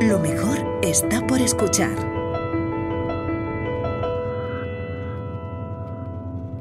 Lo 0.00 0.20
mejor 0.20 0.58
está 0.80 1.26
por 1.26 1.40
escuchar. 1.40 1.96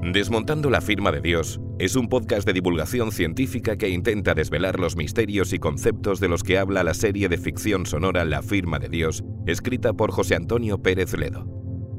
Desmontando 0.01 0.71
la 0.71 0.81
firma 0.81 1.11
de 1.11 1.21
Dios 1.21 1.59
es 1.77 1.95
un 1.95 2.09
podcast 2.09 2.47
de 2.47 2.53
divulgación 2.53 3.11
científica 3.11 3.77
que 3.77 3.89
intenta 3.89 4.33
desvelar 4.33 4.79
los 4.79 4.95
misterios 4.95 5.53
y 5.53 5.59
conceptos 5.59 6.19
de 6.19 6.29
los 6.29 6.41
que 6.41 6.57
habla 6.57 6.83
la 6.83 6.95
serie 6.95 7.29
de 7.29 7.37
ficción 7.37 7.85
sonora 7.85 8.25
La 8.25 8.41
firma 8.41 8.79
de 8.79 8.89
Dios, 8.89 9.23
escrita 9.45 9.93
por 9.93 10.11
José 10.11 10.33
Antonio 10.33 10.81
Pérez 10.81 11.13
Ledo. 11.15 11.45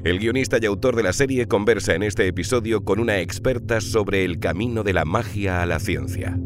El 0.03 0.19
guionista 0.19 0.57
y 0.61 0.65
autor 0.65 0.97
de 0.97 1.03
la 1.03 1.13
serie 1.13 1.47
conversa 1.47 1.95
en 1.95 2.03
este 2.03 2.27
episodio 2.27 2.83
con 2.83 2.99
una 2.99 3.19
experta 3.19 3.79
sobre 3.79 4.25
el 4.25 4.39
camino 4.39 4.83
de 4.83 4.91
la 4.91 5.05
magia 5.05 5.61
a 5.61 5.65
la 5.65 5.79
ciencia. 5.79 6.37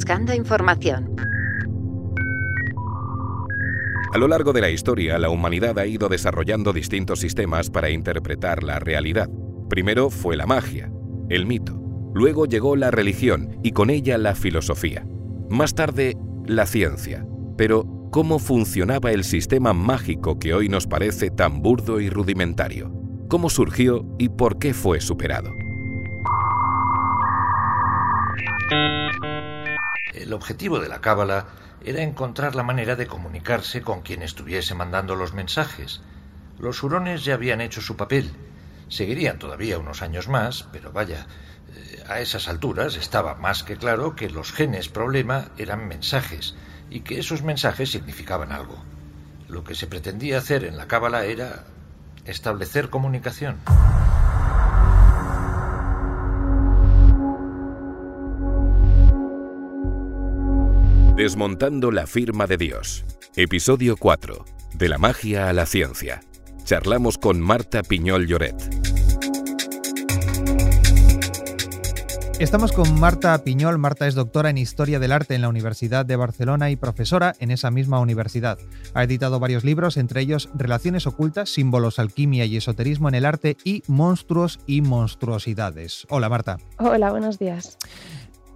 Buscando 0.00 0.32
información. 0.32 1.14
A 4.14 4.16
lo 4.16 4.28
largo 4.28 4.54
de 4.54 4.62
la 4.62 4.70
historia, 4.70 5.18
la 5.18 5.28
humanidad 5.28 5.78
ha 5.78 5.84
ido 5.84 6.08
desarrollando 6.08 6.72
distintos 6.72 7.20
sistemas 7.20 7.68
para 7.68 7.90
interpretar 7.90 8.62
la 8.62 8.78
realidad. 8.78 9.28
Primero 9.68 10.08
fue 10.08 10.38
la 10.38 10.46
magia, 10.46 10.90
el 11.28 11.44
mito. 11.44 11.78
Luego 12.14 12.46
llegó 12.46 12.76
la 12.76 12.90
religión 12.90 13.58
y 13.62 13.72
con 13.72 13.90
ella 13.90 14.16
la 14.16 14.34
filosofía. 14.34 15.06
Más 15.50 15.74
tarde, 15.74 16.16
la 16.46 16.64
ciencia. 16.64 17.26
Pero, 17.58 17.84
¿cómo 18.10 18.38
funcionaba 18.38 19.12
el 19.12 19.22
sistema 19.22 19.74
mágico 19.74 20.38
que 20.38 20.54
hoy 20.54 20.70
nos 20.70 20.86
parece 20.86 21.28
tan 21.28 21.60
burdo 21.60 22.00
y 22.00 22.08
rudimentario? 22.08 22.90
¿Cómo 23.28 23.50
surgió 23.50 24.06
y 24.18 24.30
por 24.30 24.58
qué 24.58 24.72
fue 24.72 25.02
superado? 25.02 25.52
El 30.20 30.34
objetivo 30.34 30.80
de 30.80 30.88
la 30.88 31.00
cábala 31.00 31.46
era 31.82 32.02
encontrar 32.02 32.54
la 32.54 32.62
manera 32.62 32.94
de 32.94 33.06
comunicarse 33.06 33.80
con 33.80 34.02
quien 34.02 34.22
estuviese 34.22 34.74
mandando 34.74 35.16
los 35.16 35.32
mensajes. 35.32 36.02
Los 36.58 36.82
hurones 36.82 37.24
ya 37.24 37.34
habían 37.34 37.62
hecho 37.62 37.80
su 37.80 37.96
papel. 37.96 38.30
Seguirían 38.88 39.38
todavía 39.38 39.78
unos 39.78 40.02
años 40.02 40.28
más, 40.28 40.68
pero 40.72 40.92
vaya, 40.92 41.26
eh, 41.74 42.04
a 42.06 42.20
esas 42.20 42.48
alturas 42.48 42.96
estaba 42.96 43.34
más 43.36 43.62
que 43.62 43.76
claro 43.76 44.14
que 44.14 44.28
los 44.28 44.52
genes 44.52 44.90
problema 44.90 45.52
eran 45.56 45.88
mensajes 45.88 46.54
y 46.90 47.00
que 47.00 47.18
esos 47.18 47.42
mensajes 47.42 47.90
significaban 47.90 48.52
algo. 48.52 48.84
Lo 49.48 49.64
que 49.64 49.74
se 49.74 49.86
pretendía 49.86 50.36
hacer 50.36 50.64
en 50.64 50.76
la 50.76 50.86
cábala 50.86 51.24
era 51.24 51.64
establecer 52.26 52.90
comunicación. 52.90 53.56
Desmontando 61.30 61.92
la 61.92 62.08
firma 62.08 62.48
de 62.48 62.56
Dios. 62.56 63.04
Episodio 63.36 63.96
4. 63.96 64.44
De 64.74 64.88
la 64.88 64.98
magia 64.98 65.48
a 65.48 65.52
la 65.52 65.64
ciencia. 65.64 66.22
Charlamos 66.64 67.18
con 67.18 67.40
Marta 67.40 67.84
Piñol 67.84 68.26
Lloret. 68.26 68.56
Estamos 72.40 72.72
con 72.72 72.98
Marta 72.98 73.38
Piñol. 73.44 73.78
Marta 73.78 74.08
es 74.08 74.16
doctora 74.16 74.50
en 74.50 74.58
Historia 74.58 74.98
del 74.98 75.12
Arte 75.12 75.36
en 75.36 75.42
la 75.42 75.48
Universidad 75.48 76.04
de 76.04 76.16
Barcelona 76.16 76.70
y 76.70 76.74
profesora 76.74 77.36
en 77.38 77.52
esa 77.52 77.70
misma 77.70 78.00
universidad. 78.00 78.58
Ha 78.94 79.04
editado 79.04 79.38
varios 79.38 79.62
libros, 79.62 79.98
entre 79.98 80.22
ellos 80.22 80.48
Relaciones 80.54 81.06
ocultas, 81.06 81.48
símbolos, 81.50 82.00
alquimia 82.00 82.44
y 82.44 82.56
esoterismo 82.56 83.08
en 83.08 83.14
el 83.14 83.24
arte 83.24 83.56
y 83.62 83.84
Monstruos 83.86 84.58
y 84.66 84.80
monstruosidades. 84.80 86.08
Hola 86.10 86.28
Marta. 86.28 86.56
Hola, 86.78 87.12
buenos 87.12 87.38
días. 87.38 87.78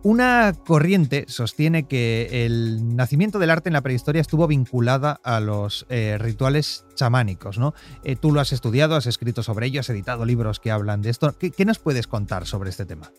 Una 0.04 0.52
corriente 0.52 1.24
sostiene 1.28 1.88
que 1.88 2.44
el 2.44 2.94
nacimiento 2.94 3.38
del 3.38 3.48
arte 3.48 3.70
en 3.70 3.72
la 3.72 3.80
prehistoria 3.80 4.20
estuvo 4.20 4.46
vinculada 4.46 5.18
a 5.24 5.40
los 5.40 5.86
eh, 5.88 6.18
rituales 6.20 6.84
chamánicos, 6.94 7.58
¿no? 7.58 7.74
Eh, 8.02 8.16
tú 8.16 8.32
lo 8.32 8.40
has 8.40 8.52
estudiado, 8.52 8.96
has 8.96 9.06
escrito 9.06 9.42
sobre 9.42 9.66
ello, 9.66 9.80
has 9.80 9.90
editado 9.90 10.24
libros 10.24 10.60
que 10.60 10.70
hablan 10.70 11.02
de 11.02 11.10
esto. 11.10 11.34
¿Qué, 11.38 11.64
nos 11.64 11.78
puedes 11.78 12.06
contar 12.06 12.46
sobre 12.46 12.70
este 12.70 12.86
tema? 12.86 13.10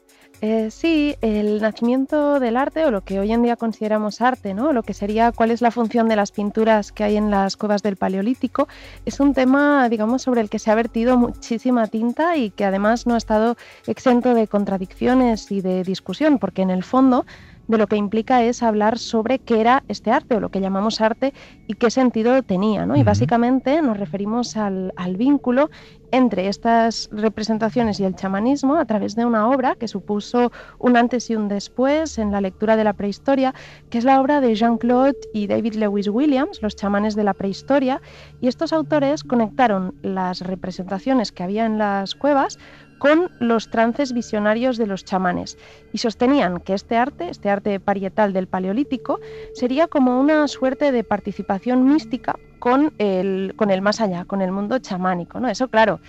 Eh, 0.41 0.69
sí, 0.69 1.15
el 1.21 1.61
nacimiento 1.61 2.39
del 2.41 2.57
arte 2.57 2.85
o 2.85 2.91
lo 2.91 3.01
que 3.01 3.19
hoy 3.19 3.31
en 3.31 3.41
día 3.41 3.55
consideramos 3.55 4.19
arte, 4.19 4.53
¿no? 4.53 4.73
Lo 4.73 4.83
que 4.83 4.93
sería 4.93 5.31
cuál 5.31 5.51
es 5.51 5.61
la 5.61 5.71
función 5.71 6.09
de 6.09 6.17
las 6.17 6.31
pinturas 6.31 6.91
que 6.91 7.05
hay 7.05 7.15
en 7.15 7.31
las 7.31 7.55
cuevas 7.55 7.83
del 7.83 7.95
Paleolítico, 7.95 8.67
es 9.05 9.19
un 9.21 9.33
tema, 9.33 9.87
digamos, 9.87 10.23
sobre 10.23 10.41
el 10.41 10.49
que 10.49 10.59
se 10.59 10.71
ha 10.71 10.75
vertido 10.75 11.17
muchísima 11.17 11.87
tinta 11.87 12.35
y 12.35 12.49
que 12.49 12.65
además 12.65 13.07
no 13.07 13.13
ha 13.15 13.17
estado 13.17 13.55
exento 13.87 14.33
de 14.33 14.47
contradicciones 14.47 15.51
y 15.51 15.61
de 15.61 15.83
discusión, 15.83 16.37
porque 16.37 16.63
en 16.63 16.69
el 16.69 16.83
fondo 16.83 17.25
de 17.67 17.77
lo 17.77 17.87
que 17.87 17.95
implica 17.95 18.43
es 18.43 18.63
hablar 18.63 18.97
sobre 18.97 19.39
qué 19.39 19.61
era 19.61 19.83
este 19.87 20.11
arte 20.11 20.35
o 20.35 20.39
lo 20.39 20.49
que 20.49 20.61
llamamos 20.61 21.01
arte 21.01 21.33
y 21.67 21.73
qué 21.75 21.89
sentido 21.89 22.41
tenía. 22.43 22.85
¿no? 22.85 22.95
Y 22.95 23.03
básicamente 23.03 23.81
nos 23.81 23.97
referimos 23.97 24.57
al, 24.57 24.93
al, 24.95 25.17
vínculo 25.17 25.69
entre 26.11 26.47
estas 26.47 27.09
representaciones 27.11 27.99
y 27.99 28.05
el 28.05 28.15
chamanismo 28.15 28.75
a 28.75 28.85
través 28.85 29.15
de 29.15 29.25
una 29.25 29.49
obra 29.49 29.75
que 29.75 29.87
supuso 29.87 30.51
un 30.79 30.97
antes 30.97 31.29
y 31.29 31.35
un 31.35 31.47
después 31.47 32.17
en 32.17 32.31
la 32.31 32.41
lectura 32.41 32.75
de 32.75 32.83
la 32.83 32.93
prehistoria, 32.93 33.53
que 33.89 33.97
es 33.97 34.03
la 34.03 34.21
obra 34.21 34.41
de 34.41 34.55
Jean-Claude 34.55 35.17
y 35.33 35.47
David 35.47 35.75
Lewis 35.75 36.07
Williams, 36.07 36.61
los 36.61 36.75
chamanes 36.75 37.15
de 37.15 37.23
la 37.23 37.33
prehistoria, 37.33 38.01
y 38.39 38.47
estos 38.47 38.71
autores 38.71 39.23
conectaron 39.23 39.95
las 40.03 40.41
representaciones 40.41 41.31
que 41.31 41.43
había 41.43 41.65
en 41.65 41.77
las 41.77 42.15
cuevas 42.15 42.57
con 42.97 43.31
los 43.39 43.69
trances 43.69 44.13
visionarios 44.13 44.77
de 44.77 44.87
los 44.87 45.03
chamanes 45.05 45.57
y 45.93 45.97
sostenían 45.97 46.59
que 46.59 46.73
este 46.73 46.97
arte, 46.97 47.29
este 47.29 47.49
arte 47.49 47.79
parietal 47.79 48.33
del 48.33 48.47
Paleolítico, 48.47 49.19
sería 49.53 49.87
como 49.87 50.19
una 50.19 50.47
suerte 50.47 50.91
de 50.91 51.03
participación 51.03 51.85
mística 51.85 52.37
con 52.59 52.93
el, 52.97 53.53
con 53.55 53.69
el 53.69 53.81
más 53.81 54.01
allá, 54.01 54.25
con 54.25 54.41
el 54.41 54.51
mundo 54.51 54.79
chamánico. 54.79 55.39
¿no? 55.39 55.47
Eso, 55.49 55.67
claro, 55.67 55.99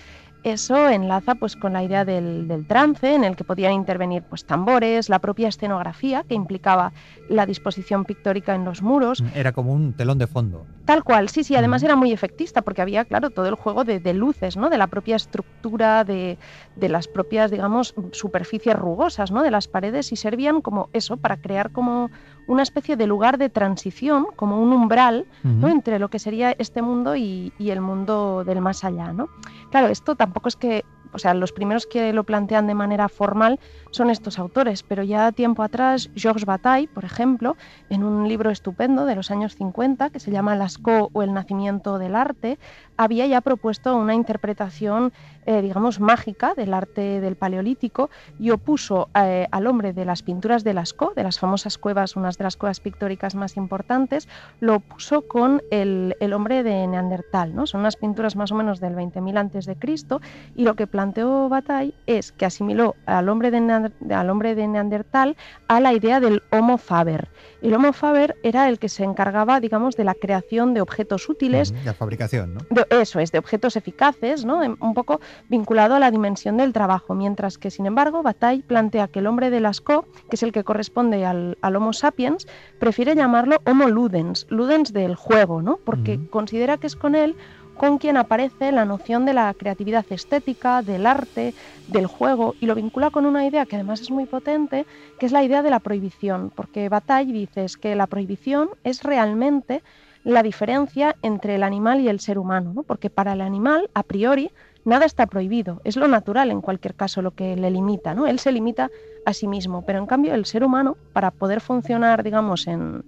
eso 0.43 0.89
enlaza 0.89 1.35
pues 1.35 1.55
con 1.55 1.73
la 1.73 1.83
idea 1.83 2.05
del, 2.05 2.65
trance 2.67 3.13
en 3.13 3.23
el 3.23 3.35
que 3.35 3.43
podían 3.43 3.73
intervenir 3.73 4.23
pues 4.23 4.45
tambores, 4.45 5.09
la 5.09 5.19
propia 5.19 5.49
escenografía 5.49 6.23
que 6.23 6.35
implicaba 6.35 6.93
la 7.29 7.45
disposición 7.45 8.05
pictórica 8.05 8.55
en 8.55 8.65
los 8.65 8.81
muros. 8.81 9.23
Era 9.35 9.51
como 9.51 9.73
un 9.73 9.93
telón 9.93 10.17
de 10.17 10.27
fondo. 10.27 10.65
Tal 10.85 11.03
cual, 11.03 11.29
sí, 11.29 11.43
sí, 11.43 11.55
además 11.55 11.83
era 11.83 11.95
muy 11.95 12.11
efectista 12.11 12.61
porque 12.61 12.81
había, 12.81 13.03
claro, 13.03 13.29
todo 13.29 13.47
el 13.47 13.55
juego 13.55 13.83
de, 13.83 14.13
luces, 14.13 14.55
¿no? 14.55 14.69
De 14.69 14.77
la 14.77 14.87
propia 14.87 15.17
estructura, 15.17 16.03
de, 16.05 16.37
las 16.79 17.07
propias, 17.07 17.51
digamos, 17.51 17.93
superficies 18.11 18.75
rugosas, 18.75 19.31
¿no? 19.31 19.43
De 19.43 19.51
las 19.51 19.67
paredes 19.67 20.11
y 20.11 20.15
servían 20.15 20.61
como 20.61 20.89
eso, 20.93 21.17
para 21.17 21.37
crear 21.37 21.71
como 21.71 22.09
una 22.47 22.63
especie 22.63 22.95
de 22.95 23.07
lugar 23.07 23.37
de 23.37 23.49
transición, 23.49 24.27
como 24.35 24.61
un 24.61 24.73
umbral, 24.73 25.25
¿no? 25.43 25.67
Entre 25.67 25.99
lo 25.99 26.09
que 26.09 26.19
sería 26.19 26.51
este 26.57 26.81
mundo 26.81 27.15
y, 27.15 27.53
y 27.59 27.69
el 27.69 27.81
mundo 27.81 28.43
del 28.45 28.61
más 28.61 28.83
allá, 28.83 29.13
¿no? 29.13 29.29
Claro, 29.69 29.87
esto 29.87 30.15
tampoco 30.15 30.47
es 30.47 30.55
que 30.55 30.83
o 31.13 31.19
sea, 31.19 31.33
los 31.33 31.51
primeros 31.51 31.85
que 31.85 32.13
lo 32.13 32.23
plantean 32.23 32.67
de 32.67 32.73
manera 32.73 33.09
formal 33.09 33.59
son 33.91 34.09
estos 34.09 34.39
autores, 34.39 34.83
pero 34.83 35.03
ya 35.03 35.31
tiempo 35.31 35.63
atrás 35.63 36.09
Georges 36.15 36.45
Bataille, 36.45 36.87
por 36.87 37.05
ejemplo, 37.05 37.55
en 37.89 38.03
un 38.03 38.27
libro 38.27 38.51
estupendo 38.51 39.05
de 39.05 39.15
los 39.15 39.31
años 39.31 39.55
50 39.55 40.09
que 40.09 40.19
se 40.19 40.31
llama 40.31 40.55
Lascaux 40.55 41.09
o 41.13 41.23
el 41.23 41.33
nacimiento 41.33 41.97
del 41.97 42.15
arte, 42.15 42.59
había 42.97 43.25
ya 43.27 43.41
propuesto 43.41 43.95
una 43.95 44.15
interpretación, 44.15 45.13
eh, 45.45 45.61
digamos, 45.61 45.99
mágica 45.99 46.53
del 46.55 46.73
arte 46.73 47.21
del 47.21 47.35
Paleolítico 47.35 48.09
y 48.39 48.49
opuso 48.49 49.09
eh, 49.15 49.47
al 49.51 49.67
hombre 49.67 49.93
de 49.93 50.03
las 50.03 50.23
pinturas 50.23 50.63
de 50.63 50.73
Lascaux, 50.73 51.15
de 51.15 51.23
las 51.23 51.39
famosas 51.39 51.77
cuevas, 51.77 52.15
unas 52.15 52.37
de 52.37 52.43
las 52.43 52.57
cuevas 52.57 52.79
pictóricas 52.79 53.35
más 53.35 53.55
importantes, 53.55 54.27
lo 54.59 54.75
opuso 54.75 55.21
con 55.27 55.61
el, 55.71 56.15
hombre 56.33 56.63
de 56.63 56.85
Neandertal, 56.87 57.55
¿no? 57.55 57.65
Son 57.67 57.81
unas 57.81 57.95
pinturas 57.95 58.35
más 58.35 58.51
o 58.51 58.55
menos 58.55 58.79
del 58.79 58.95
20.000 58.95 59.37
antes 59.37 59.65
de 59.65 59.75
Cristo 59.75 60.19
y 60.55 60.63
lo 60.63 60.75
que 60.75 60.87
planteó 60.87 61.47
Bataille 61.49 61.93
es 62.05 62.31
que 62.31 62.45
asimiló 62.45 62.95
al 63.05 63.29
hombre 63.29 63.51
de, 63.51 64.13
al 64.13 64.29
hombre 64.29 64.55
de 64.55 64.67
Neandertal 64.67 65.37
a 65.67 65.79
la 65.79 65.93
idea 65.93 66.19
del 66.19 66.43
Homo 66.51 66.77
faber. 66.77 67.29
El 67.61 67.73
Homo 67.73 67.93
faber 67.93 68.35
era 68.43 68.69
el 68.69 68.79
que 68.79 68.89
se 68.89 69.03
encargaba, 69.03 69.59
digamos, 69.59 69.95
de 69.95 70.03
la 70.03 70.13
creación 70.13 70.73
de 70.73 70.81
objetos 70.81 71.29
útiles. 71.29 71.73
la 71.85 71.93
fabricación, 71.93 72.55
¿no? 72.55 72.59
Eso 72.89 73.19
es, 73.19 73.31
de 73.31 73.39
objetos 73.39 73.75
eficaces, 73.75 74.45
¿no? 74.45 74.59
un 74.59 74.93
poco 74.93 75.19
vinculado 75.49 75.95
a 75.95 75.99
la 75.99 76.11
dimensión 76.11 76.57
del 76.57 76.73
trabajo, 76.73 77.13
mientras 77.15 77.57
que, 77.57 77.71
sin 77.71 77.85
embargo, 77.85 78.23
Bataille 78.23 78.63
plantea 78.63 79.07
que 79.07 79.19
el 79.19 79.27
hombre 79.27 79.49
de 79.49 79.59
Lascaux, 79.59 80.07
que 80.29 80.35
es 80.35 80.43
el 80.43 80.51
que 80.51 80.63
corresponde 80.63 81.25
al, 81.25 81.57
Homo 81.61 81.93
sapiens, 81.93 82.47
prefiere 82.79 83.15
llamarlo 83.15 83.57
Homo 83.65 83.87
ludens, 83.87 84.47
ludens 84.49 84.93
del 84.93 85.15
juego, 85.15 85.61
¿no? 85.61 85.77
porque 85.83 86.19
considera 86.29 86.77
que 86.77 86.87
es 86.87 86.95
con 86.95 87.15
él 87.15 87.35
con 87.77 87.99
quien 87.99 88.17
aparece 88.17 88.71
la 88.71 88.85
noción 88.85 89.25
de 89.25 89.33
la 89.33 89.53
creatividad 89.53 90.05
estética, 90.09 90.81
del 90.81 91.05
arte, 91.05 91.53
del 91.87 92.07
juego, 92.07 92.55
y 92.59 92.65
lo 92.65 92.75
vincula 92.75 93.11
con 93.11 93.25
una 93.25 93.45
idea 93.45 93.65
que 93.65 93.75
además 93.75 94.01
es 94.01 94.09
muy 94.09 94.25
potente, 94.25 94.85
que 95.19 95.27
es 95.27 95.31
la 95.31 95.43
idea 95.43 95.61
de 95.61 95.69
la 95.69 95.79
prohibición, 95.79 96.51
porque 96.55 96.89
Bataille 96.89 97.33
dice 97.33 97.67
que 97.79 97.95
la 97.95 98.07
prohibición 98.07 98.69
es 98.83 99.03
realmente 99.03 99.83
la 100.27 100.43
diferencia 100.43 101.15
entre 101.21 101.55
el 101.55 101.63
animal 101.63 102.01
y 102.01 102.09
el 102.09 102.19
ser 102.19 102.37
humano, 102.37 102.83
porque 102.85 103.09
para 103.09 103.31
el 103.31 103.39
animal, 103.39 103.89
a 103.93 104.03
priori, 104.03 104.51
nada 104.83 105.05
está 105.05 105.25
prohibido, 105.25 105.79
es 105.85 105.95
lo 105.95 106.09
natural 106.09 106.51
en 106.51 106.59
cualquier 106.59 106.95
caso 106.95 107.21
lo 107.21 107.31
que 107.31 107.55
le 107.55 107.71
limita, 107.71 108.13
¿no? 108.13 108.27
Él 108.27 108.37
se 108.37 108.51
limita 108.51 108.91
a 109.25 109.31
sí 109.31 109.47
mismo, 109.47 109.85
pero 109.85 109.99
en 109.99 110.05
cambio 110.05 110.33
el 110.33 110.45
ser 110.45 110.65
humano, 110.65 110.97
para 111.13 111.31
poder 111.31 111.61
funcionar, 111.61 112.23
digamos, 112.23 112.67
en, 112.67 113.05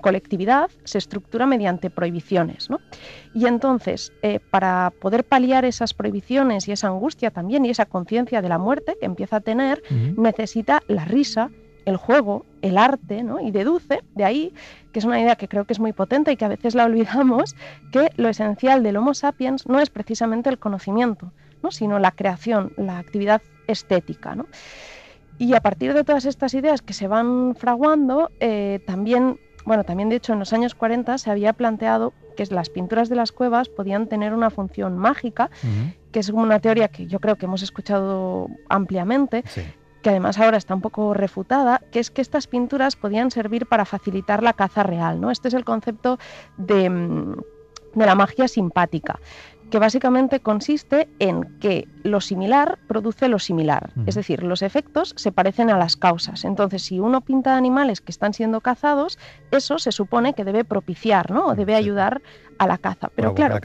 colectividad, 0.00 0.70
se 0.84 0.98
estructura 0.98 1.46
mediante 1.46 1.90
prohibiciones, 1.90 2.68
Y 3.34 3.46
entonces, 3.46 4.12
eh, 4.22 4.38
para 4.38 4.92
poder 5.00 5.24
paliar 5.24 5.64
esas 5.64 5.94
prohibiciones 5.94 6.68
y 6.68 6.72
esa 6.72 6.86
angustia 6.86 7.32
también 7.32 7.64
y 7.64 7.70
esa 7.70 7.86
conciencia 7.86 8.40
de 8.40 8.48
la 8.48 8.58
muerte 8.58 8.96
que 9.00 9.06
empieza 9.06 9.38
a 9.38 9.40
tener, 9.40 9.82
necesita 10.16 10.84
la 10.86 11.04
risa, 11.04 11.50
el 11.84 11.96
juego, 11.96 12.44
el 12.62 12.78
arte, 12.78 13.22
¿no? 13.22 13.40
y 13.40 13.50
deduce 13.50 14.02
de 14.14 14.24
ahí, 14.24 14.54
que 14.92 14.98
es 14.98 15.04
una 15.04 15.20
idea 15.20 15.36
que 15.36 15.48
creo 15.48 15.64
que 15.64 15.72
es 15.72 15.80
muy 15.80 15.92
potente 15.92 16.32
y 16.32 16.36
que 16.36 16.44
a 16.44 16.48
veces 16.48 16.74
la 16.74 16.84
olvidamos, 16.84 17.56
que 17.92 18.10
lo 18.16 18.28
esencial 18.28 18.82
del 18.82 18.96
Homo 18.96 19.14
sapiens 19.14 19.66
no 19.66 19.80
es 19.80 19.90
precisamente 19.90 20.50
el 20.50 20.58
conocimiento, 20.58 21.32
¿no? 21.62 21.70
sino 21.70 21.98
la 21.98 22.12
creación, 22.12 22.72
la 22.76 22.98
actividad 22.98 23.42
estética. 23.66 24.34
¿no? 24.34 24.46
Y 25.38 25.54
a 25.54 25.60
partir 25.60 25.94
de 25.94 26.04
todas 26.04 26.26
estas 26.26 26.54
ideas 26.54 26.82
que 26.82 26.92
se 26.92 27.08
van 27.08 27.54
fraguando, 27.56 28.30
eh, 28.40 28.80
también, 28.86 29.38
bueno, 29.64 29.84
también 29.84 30.08
de 30.10 30.16
hecho 30.16 30.34
en 30.34 30.38
los 30.38 30.52
años 30.52 30.74
40 30.74 31.16
se 31.18 31.30
había 31.30 31.52
planteado 31.54 32.12
que 32.36 32.44
las 32.54 32.70
pinturas 32.70 33.08
de 33.08 33.16
las 33.16 33.32
cuevas 33.32 33.68
podían 33.68 34.06
tener 34.06 34.32
una 34.34 34.50
función 34.50 34.96
mágica, 34.96 35.50
que 36.12 36.20
es 36.20 36.28
una 36.30 36.58
teoría 36.60 36.88
que 36.88 37.06
yo 37.06 37.20
creo 37.20 37.36
que 37.36 37.46
hemos 37.46 37.62
escuchado 37.62 38.48
ampliamente, 38.68 39.44
que 40.02 40.10
además 40.10 40.38
ahora 40.38 40.56
está 40.56 40.74
un 40.74 40.80
poco 40.80 41.14
refutada, 41.14 41.80
que 41.90 42.00
es 42.00 42.10
que 42.10 42.22
estas 42.22 42.46
pinturas 42.46 42.96
podían 42.96 43.30
servir 43.30 43.66
para 43.66 43.84
facilitar 43.84 44.42
la 44.42 44.52
caza 44.52 44.82
real. 44.82 45.20
¿no? 45.20 45.30
Este 45.30 45.48
es 45.48 45.54
el 45.54 45.64
concepto 45.64 46.18
de, 46.56 46.88
mm, 46.88 47.36
de 47.94 48.06
la 48.06 48.14
magia 48.14 48.48
simpática 48.48 49.18
que 49.70 49.78
básicamente 49.78 50.40
consiste 50.40 51.08
en 51.18 51.58
que 51.60 51.88
lo 52.02 52.20
similar 52.20 52.78
produce 52.88 53.28
lo 53.28 53.38
similar, 53.38 53.92
es 54.06 54.16
decir, 54.16 54.42
los 54.42 54.62
efectos 54.62 55.14
se 55.16 55.32
parecen 55.32 55.70
a 55.70 55.78
las 55.78 55.96
causas. 55.96 56.44
Entonces, 56.44 56.82
si 56.82 56.98
uno 56.98 57.20
pinta 57.20 57.56
animales 57.56 58.00
que 58.00 58.10
están 58.10 58.34
siendo 58.34 58.60
cazados, 58.60 59.18
eso 59.52 59.78
se 59.78 59.92
supone 59.92 60.34
que 60.34 60.44
debe 60.44 60.64
propiciar, 60.64 61.30
¿no? 61.30 61.46
O 61.46 61.54
debe 61.54 61.76
ayudar 61.76 62.20
a 62.60 62.66
la 62.66 62.76
caza. 62.76 63.08
Pero 63.16 63.34
claro, 63.34 63.58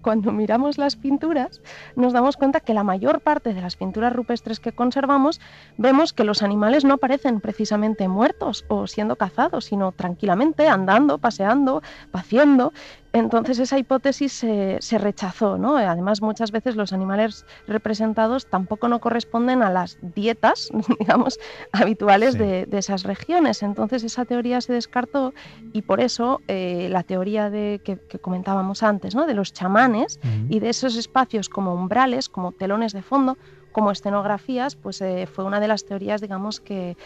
Cuando, 0.00 0.30
miramos 0.30 0.78
las 0.78 0.94
pinturas, 0.94 1.60
nos 1.96 2.12
damos 2.12 2.36
cuenta 2.36 2.60
que 2.60 2.72
la 2.72 2.84
mayor 2.84 3.20
parte 3.20 3.52
de 3.52 3.60
las 3.60 3.74
pinturas 3.74 4.12
rupestres 4.12 4.60
que 4.60 4.70
conservamos, 4.70 5.40
vemos 5.76 6.12
que 6.12 6.22
los 6.22 6.40
animales 6.40 6.84
no 6.84 6.94
aparecen 6.94 7.40
precisamente 7.40 8.06
muertos 8.06 8.64
o 8.68 8.86
siendo 8.86 9.16
cazados, 9.16 9.64
sino 9.64 9.90
tranquilamente 9.90 10.68
andando, 10.68 11.18
paseando, 11.18 11.82
paciendo. 12.12 12.72
Entonces 13.12 13.58
esa 13.58 13.78
hipótesis 13.78 14.32
se, 14.32 14.98
rechazó, 14.98 15.58
¿no? 15.58 15.76
Además, 15.76 16.22
muchas 16.22 16.50
veces 16.50 16.76
los 16.76 16.94
animales 16.94 17.44
representados 17.66 18.46
tampoco 18.46 18.88
no 18.88 19.00
corresponden 19.00 19.62
a 19.62 19.70
las 19.70 19.98
dietas, 20.00 20.70
digamos, 20.98 21.38
habituales 21.72 22.38
de, 22.38 22.66
esas 22.72 23.02
regiones. 23.02 23.62
Entonces 23.62 24.02
esa 24.02 24.24
teoría 24.24 24.60
se 24.62 24.72
descartó 24.72 25.34
y 25.74 25.82
por 25.82 26.00
eso 26.00 26.40
eh, 26.48 26.88
la 26.90 27.02
teoría 27.02 27.50
de, 27.50 27.82
que, 27.84 27.98
comentábamos 28.18 28.82
antes, 28.82 29.14
¿no? 29.14 29.26
De 29.26 29.34
los 29.34 29.52
chamanes 29.52 30.20
y 30.48 30.60
de 30.60 30.70
esos 30.70 30.96
espacios 30.96 31.48
como 31.48 31.74
umbrales, 31.74 32.28
como 32.28 32.52
telones 32.52 32.92
de 32.92 33.02
fondo, 33.02 33.36
como 33.72 33.90
escenografías, 33.90 34.76
pues 34.76 35.00
eh, 35.00 35.28
fue 35.32 35.44
una 35.44 35.60
de 35.60 35.68
las 35.68 35.84
teorías, 35.84 36.20
digamos, 36.20 36.60
que, 36.60 36.96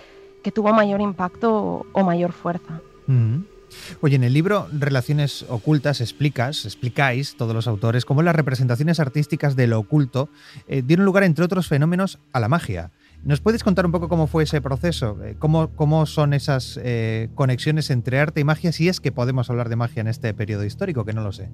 tuvo 0.55 0.73
mayor 0.73 1.01
impacto 1.01 1.85
o, 1.93 2.05
mayor 2.05 2.33
fuerza. 2.33 2.81
Oye, 4.01 4.17
en 4.17 4.25
el 4.25 4.33
libro 4.33 4.69
Relaciones 4.73 5.45
Ocultas 5.49 6.01
explicas, 6.01 6.65
explicáis, 6.65 7.37
todos 7.37 7.55
los 7.55 7.67
autores, 7.67 8.05
cómo 8.05 8.23
las 8.23 8.37
representaciones 8.37 9.01
artísticas 9.01 9.57
de 9.57 9.67
lo 9.67 9.79
oculto 9.79 10.29
eh, 10.69 10.83
dieron 10.85 11.05
lugar, 11.05 11.25
entre 11.25 11.45
otros 11.45 11.67
fenómenos, 11.67 12.19
a 12.33 12.41
la 12.41 12.49
magia. 12.49 12.93
¿Nos 13.27 13.41
puedes 13.41 13.65
contar 13.65 13.85
un 13.85 13.91
poco 13.91 14.09
cómo 14.09 14.29
fue 14.29 14.45
ese 14.45 14.61
proceso? 14.61 15.19
Eh, 15.25 15.35
¿Cómo, 15.37 15.71
cómo 15.75 16.07
son 16.07 16.33
esas 16.33 16.79
eh, 16.81 17.29
conexiones 17.35 17.91
entre 17.91 18.21
arte 18.21 18.41
y 18.41 18.45
magia? 18.45 18.71
Si 18.71 18.89
es 18.89 19.01
que 19.01 19.11
podemos 19.11 19.51
hablar 19.51 19.69
de 19.69 19.75
magia 19.75 20.01
en 20.01 20.07
este 20.07 20.33
periodo 20.33 20.65
histórico, 20.65 21.05
que 21.05 21.13
no 21.13 21.23
lo 21.23 21.33
sé. 21.33 21.49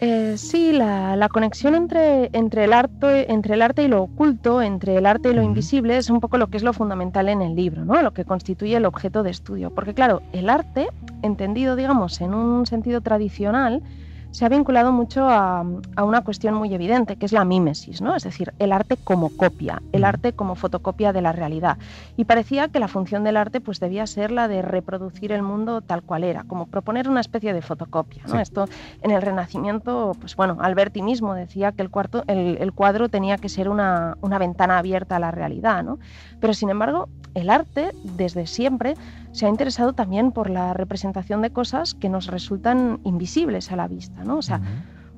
Eh, 0.00 0.38
sí, 0.38 0.72
la, 0.72 1.28
conexión 1.30 1.74
entre, 1.74 2.30
entre, 2.32 2.64
el 2.64 2.72
arte, 2.72 3.30
entre 3.30 3.52
el 3.52 3.60
arte 3.60 3.82
y 3.82 3.88
lo 3.88 4.04
oculto, 4.04 4.62
entre 4.62 4.96
el 4.96 5.04
arte 5.04 5.28
y 5.28 5.34
lo 5.34 5.42
invisible, 5.42 5.98
es 5.98 6.08
un 6.08 6.20
poco 6.20 6.38
lo 6.38 6.46
que 6.46 6.56
es 6.56 6.62
lo 6.62 6.72
fundamental 6.72 7.28
en 7.28 7.42
el 7.42 7.54
libro, 7.54 7.84
¿no? 7.84 8.00
lo 8.00 8.14
que 8.14 8.24
constituye 8.24 8.76
el 8.76 8.86
objeto 8.86 9.22
de 9.22 9.28
estudio. 9.28 9.74
Porque 9.74 9.92
claro, 9.92 10.22
el 10.32 10.48
arte, 10.48 10.88
entendido, 11.20 11.76
digamos, 11.76 12.18
en 12.22 12.32
un 12.32 12.64
sentido 12.64 13.02
tradicional, 13.02 13.82
se 14.30 14.44
ha 14.44 14.48
vinculado 14.48 14.92
mucho 14.92 15.28
a, 15.28 15.64
una 16.02 16.22
cuestión 16.22 16.54
muy 16.54 16.72
evidente, 16.72 17.16
que 17.16 17.26
es 17.26 17.32
la 17.32 17.44
mímesis, 17.44 18.00
¿no? 18.00 18.14
es 18.14 18.22
decir, 18.22 18.52
el 18.58 18.72
arte 18.72 18.96
como 18.96 19.30
copia, 19.36 19.82
el 19.92 20.04
arte 20.04 20.32
como 20.32 20.54
fotocopia 20.54 21.12
de 21.12 21.20
la 21.20 21.32
realidad. 21.32 21.78
Y 22.16 22.24
parecía 22.24 22.68
que 22.68 22.78
la 22.78 22.88
función 22.88 23.24
del 23.24 23.36
arte 23.36 23.60
pues, 23.60 23.80
debía 23.80 24.06
ser 24.06 24.30
la 24.30 24.48
de 24.48 24.62
reproducir 24.62 25.32
el 25.32 25.42
mundo 25.42 25.80
tal 25.80 26.02
cual 26.02 26.24
era, 26.24 26.44
como 26.44 26.66
proponer 26.66 27.08
una 27.08 27.20
especie 27.20 27.52
de 27.52 27.62
fotocopia. 27.62 28.22
¿no? 28.28 28.40
Esto 28.40 28.66
en 29.02 29.10
el 29.10 29.22
Renacimiento, 29.22 30.16
pues 30.20 30.36
bueno, 30.36 30.58
Alberti 30.60 31.02
mismo 31.02 31.34
decía 31.34 31.72
que 31.72 31.82
el, 31.82 31.90
cuarto, 31.90 32.24
el, 32.26 32.72
cuadro 32.72 33.08
tenía 33.08 33.36
que 33.38 33.48
ser 33.48 33.68
una, 33.68 34.16
una, 34.20 34.38
ventana 34.38 34.78
abierta 34.78 35.16
a 35.16 35.18
la 35.18 35.30
realidad. 35.30 35.82
¿no? 35.82 35.98
Pero 36.40 36.54
sin 36.54 36.70
embargo, 36.70 37.08
el 37.34 37.50
arte, 37.50 37.90
desde 38.02 38.46
siempre, 38.46 38.94
se 39.32 39.46
ha 39.46 39.48
interesado 39.48 39.92
también 39.92 40.32
por 40.32 40.50
la 40.50 40.74
representación 40.74 41.42
de 41.42 41.50
cosas 41.50 41.94
que 41.94 42.08
nos 42.08 42.26
resultan 42.26 43.00
invisibles 43.04 43.70
a 43.70 43.76
la 43.76 43.88
vista, 43.88 44.24
¿no? 44.24 44.38
O 44.38 44.42
sea, 44.42 44.60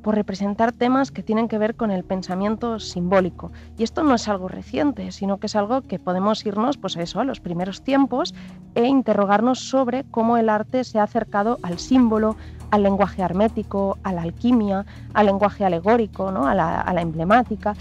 por 0.03 0.17
representar 0.17 0.73
temas 0.73 1.11
que 1.11 1.23
tienen 1.23 1.49
que 1.49 1.59
ver 1.59 1.77
con 1.77 1.91
el 1.91 2.05
pensamiento 2.05 2.81
simbólico. 2.81 3.53
Y 3.79 3.85
esto 3.85 4.03
no 4.03 4.15
es 4.15 4.29
algo 4.29 4.49
reciente, 4.49 5.13
sino 5.13 5.39
que 5.39 5.47
es 5.47 5.57
algo 5.57 5.83
que 5.83 5.99
podemos 5.99 6.45
irnos 6.45 6.77
pues 6.77 6.97
a 6.97 7.03
eso, 7.03 7.21
a 7.21 7.25
los 7.25 7.41
primeros 7.41 7.83
tiempos 7.83 8.35
e 8.75 8.85
interrogarnos 8.87 9.61
sobre 9.61 10.05
cómo 10.05 10.37
el 10.37 10.49
arte 10.49 10.85
se 10.85 10.99
ha 10.99 11.05
acercado 11.05 11.59
al 11.63 11.79
símbolo, 11.79 12.37
al 12.71 12.83
lenguaje 12.83 13.23
hermético, 13.23 13.99
a 14.03 14.13
la 14.13 14.23
alquimia, 14.23 14.85
al 15.15 15.27
lenguaje 15.27 15.65
alegórico, 15.65 16.33
¿no? 16.33 16.47
a, 16.47 16.55
la, 16.55 16.81
a 16.81 16.93
la 16.93 17.03
emblemática. 17.03 17.75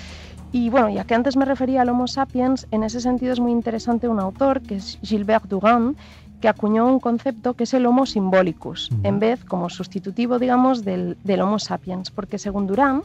Y 0.54 0.70
bueno, 0.70 0.90
ya 0.90 1.06
que 1.06 1.16
antes 1.16 1.38
me 1.38 1.46
refería 1.46 1.82
al 1.82 1.90
Homo 1.90 2.08
sapiens, 2.08 2.68
en 2.72 2.84
ese 2.84 3.00
sentido 3.00 3.32
es 3.32 3.40
muy 3.40 3.52
interesante 3.52 4.10
un 4.10 4.20
autor 4.20 4.62
que 4.62 4.76
es 4.76 5.00
Gilbert 5.02 5.46
Durand, 5.46 5.96
que 6.42 6.50
acuñó 6.50 6.88
un 6.88 7.00
concepto 7.00 7.54
que 7.54 7.64
es 7.64 7.74
el 7.74 7.86
Homo 7.86 8.06
symbolicus, 8.06 8.90
en 9.04 9.20
vez 9.20 9.46
como 9.46 9.70
sustitutivo, 9.70 10.40
digamos, 10.40 10.84
del, 10.84 11.18
Homo 11.42 11.58
sapiens, 11.58 12.12
porque 12.12 12.38
según 12.38 12.68
Durand, 12.68 13.04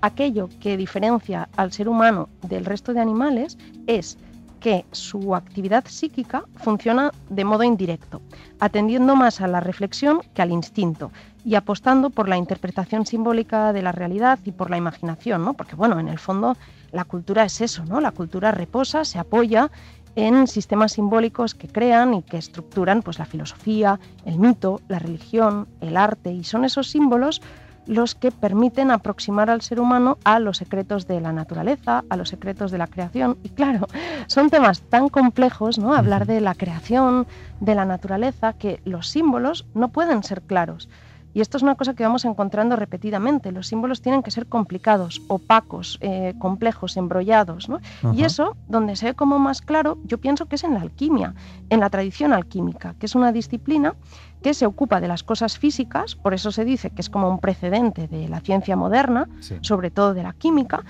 aquello 0.00 0.48
que 0.60 0.78
diferencia 0.78 1.48
al 1.56 1.72
ser 1.72 1.88
humano 1.88 2.30
del 2.42 2.64
resto 2.64 2.94
de 2.94 3.00
animales 3.00 3.58
es 3.86 4.16
que 4.60 4.86
su 4.90 5.34
actividad 5.34 5.84
psíquica 5.86 6.44
funciona 6.56 7.12
de 7.28 7.44
modo 7.44 7.62
indirecto, 7.62 8.22
atendiendo 8.58 9.14
más 9.16 9.42
a 9.42 9.48
la 9.48 9.60
reflexión 9.60 10.20
que 10.32 10.42
al 10.42 10.50
instinto 10.50 11.10
y 11.44 11.56
apostando 11.56 12.08
por 12.10 12.28
la 12.28 12.38
interpretación 12.38 13.04
simbólica 13.04 13.72
de 13.72 13.82
la 13.82 13.92
realidad 13.92 14.38
y 14.44 14.52
por 14.52 14.70
la 14.70 14.78
imaginación, 14.78 15.44
¿no? 15.44 15.54
Porque 15.54 15.76
bueno, 15.76 16.00
en 16.00 16.08
el 16.08 16.18
fondo 16.18 16.56
la 16.96 17.04
cultura 17.04 17.44
es 17.44 17.60
eso, 17.60 17.84
¿no? 17.84 18.00
La 18.00 18.10
cultura 18.10 18.52
reposa, 18.52 19.04
se 19.04 19.18
apoya 19.18 19.70
en 20.16 20.46
sistemas 20.46 20.92
simbólicos 20.92 21.54
que 21.54 21.68
crean 21.68 22.14
y 22.14 22.22
que 22.22 22.38
estructuran 22.38 23.02
pues, 23.02 23.18
la 23.18 23.26
filosofía, 23.26 24.00
el 24.24 24.38
mito, 24.38 24.80
la 24.88 24.98
religión, 24.98 25.68
el 25.82 25.98
arte, 25.98 26.32
y 26.32 26.42
son 26.42 26.64
esos 26.64 26.88
símbolos 26.88 27.42
los 27.86 28.14
que 28.14 28.32
permiten 28.32 28.90
aproximar 28.90 29.50
al 29.50 29.60
ser 29.60 29.78
humano 29.78 30.16
a 30.24 30.40
los 30.40 30.56
secretos 30.56 31.06
de 31.06 31.20
la 31.20 31.32
naturaleza, 31.32 32.02
a 32.08 32.16
los 32.16 32.30
secretos 32.30 32.70
de 32.70 32.78
la 32.78 32.86
creación. 32.86 33.36
Y 33.44 33.50
claro, 33.50 33.86
son 34.26 34.48
temas 34.48 34.80
tan 34.80 35.10
complejos, 35.10 35.78
¿no? 35.78 35.94
Hablar 35.94 36.26
de 36.26 36.40
la 36.40 36.54
creación, 36.54 37.26
de 37.60 37.74
la 37.74 37.84
naturaleza, 37.84 38.54
que 38.54 38.80
los 38.86 39.08
símbolos 39.08 39.66
no 39.74 39.88
pueden 39.88 40.22
ser 40.22 40.40
claros. 40.40 40.88
Y 41.36 41.42
esto 41.42 41.58
es 41.58 41.62
una 41.62 41.74
cosa 41.74 41.92
que 41.92 42.02
vamos 42.02 42.24
encontrando 42.24 42.76
repetidamente. 42.76 43.52
Los 43.52 43.66
símbolos 43.66 44.00
tienen 44.00 44.22
que 44.22 44.30
ser 44.30 44.46
complicados, 44.46 45.20
opacos, 45.28 45.98
eh, 46.00 46.32
complejos, 46.38 46.96
embrollados. 46.96 47.68
Y 48.14 48.24
eso, 48.24 48.56
donde 48.68 48.96
se 48.96 49.04
ve 49.04 49.14
como 49.14 49.38
más 49.38 49.60
claro, 49.60 49.98
yo 50.04 50.16
pienso 50.16 50.46
que 50.46 50.54
es 50.54 50.64
en 50.64 50.72
la 50.72 50.80
alquimia, 50.80 51.34
en 51.68 51.80
la 51.80 51.90
tradición 51.90 52.32
alquímica, 52.32 52.94
que 52.98 53.04
es 53.04 53.14
una 53.14 53.32
disciplina 53.32 53.94
que 54.42 54.54
se 54.54 54.64
ocupa 54.64 54.98
de 54.98 55.08
las 55.08 55.22
cosas 55.22 55.58
físicas, 55.58 56.14
por 56.14 56.32
eso 56.32 56.52
se 56.52 56.64
dice 56.64 56.88
que 56.88 57.02
es 57.02 57.10
como 57.10 57.28
un 57.28 57.38
precedente 57.38 58.08
de 58.08 58.30
la 58.30 58.40
ciencia 58.40 58.74
moderna, 58.74 59.28
sobre 59.60 59.90
todo 59.90 60.14
de 60.14 60.22
la 60.22 60.32
química, 60.32 60.84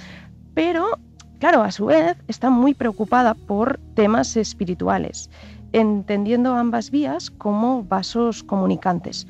pero, 0.55 1.01
claro, 1.41 1.65
a 1.65 1.73
su 1.73 1.87
vez 1.87 2.17
está 2.29 2.51
muy 2.51 2.73
preocupada 2.73 3.35
por 3.35 3.81
temas 3.95 4.37
espirituales, 4.37 5.29
entendiendo 5.73 6.55
ambas 6.55 6.93
vías 6.93 7.33
como 7.33 7.83
vasos 7.83 8.45
comunicantes 8.45 9.27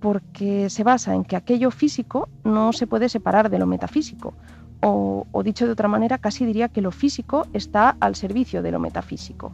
porque 0.00 0.70
se 0.70 0.84
basa 0.84 1.14
en 1.14 1.24
que 1.24 1.36
aquello 1.36 1.70
físico 1.70 2.28
no 2.44 2.72
se 2.72 2.86
puede 2.86 3.08
separar 3.08 3.50
de 3.50 3.58
lo 3.58 3.66
metafísico. 3.66 4.34
O, 4.82 5.26
dicho 5.44 5.66
de 5.66 5.72
otra 5.72 5.88
manera, 5.88 6.16
casi 6.16 6.46
diría 6.46 6.68
que 6.68 6.80
lo 6.80 6.90
físico 6.90 7.46
está 7.52 7.96
al 8.00 8.16
servicio 8.16 8.62
de 8.62 8.72
lo 8.72 8.80
metafísico. 8.80 9.52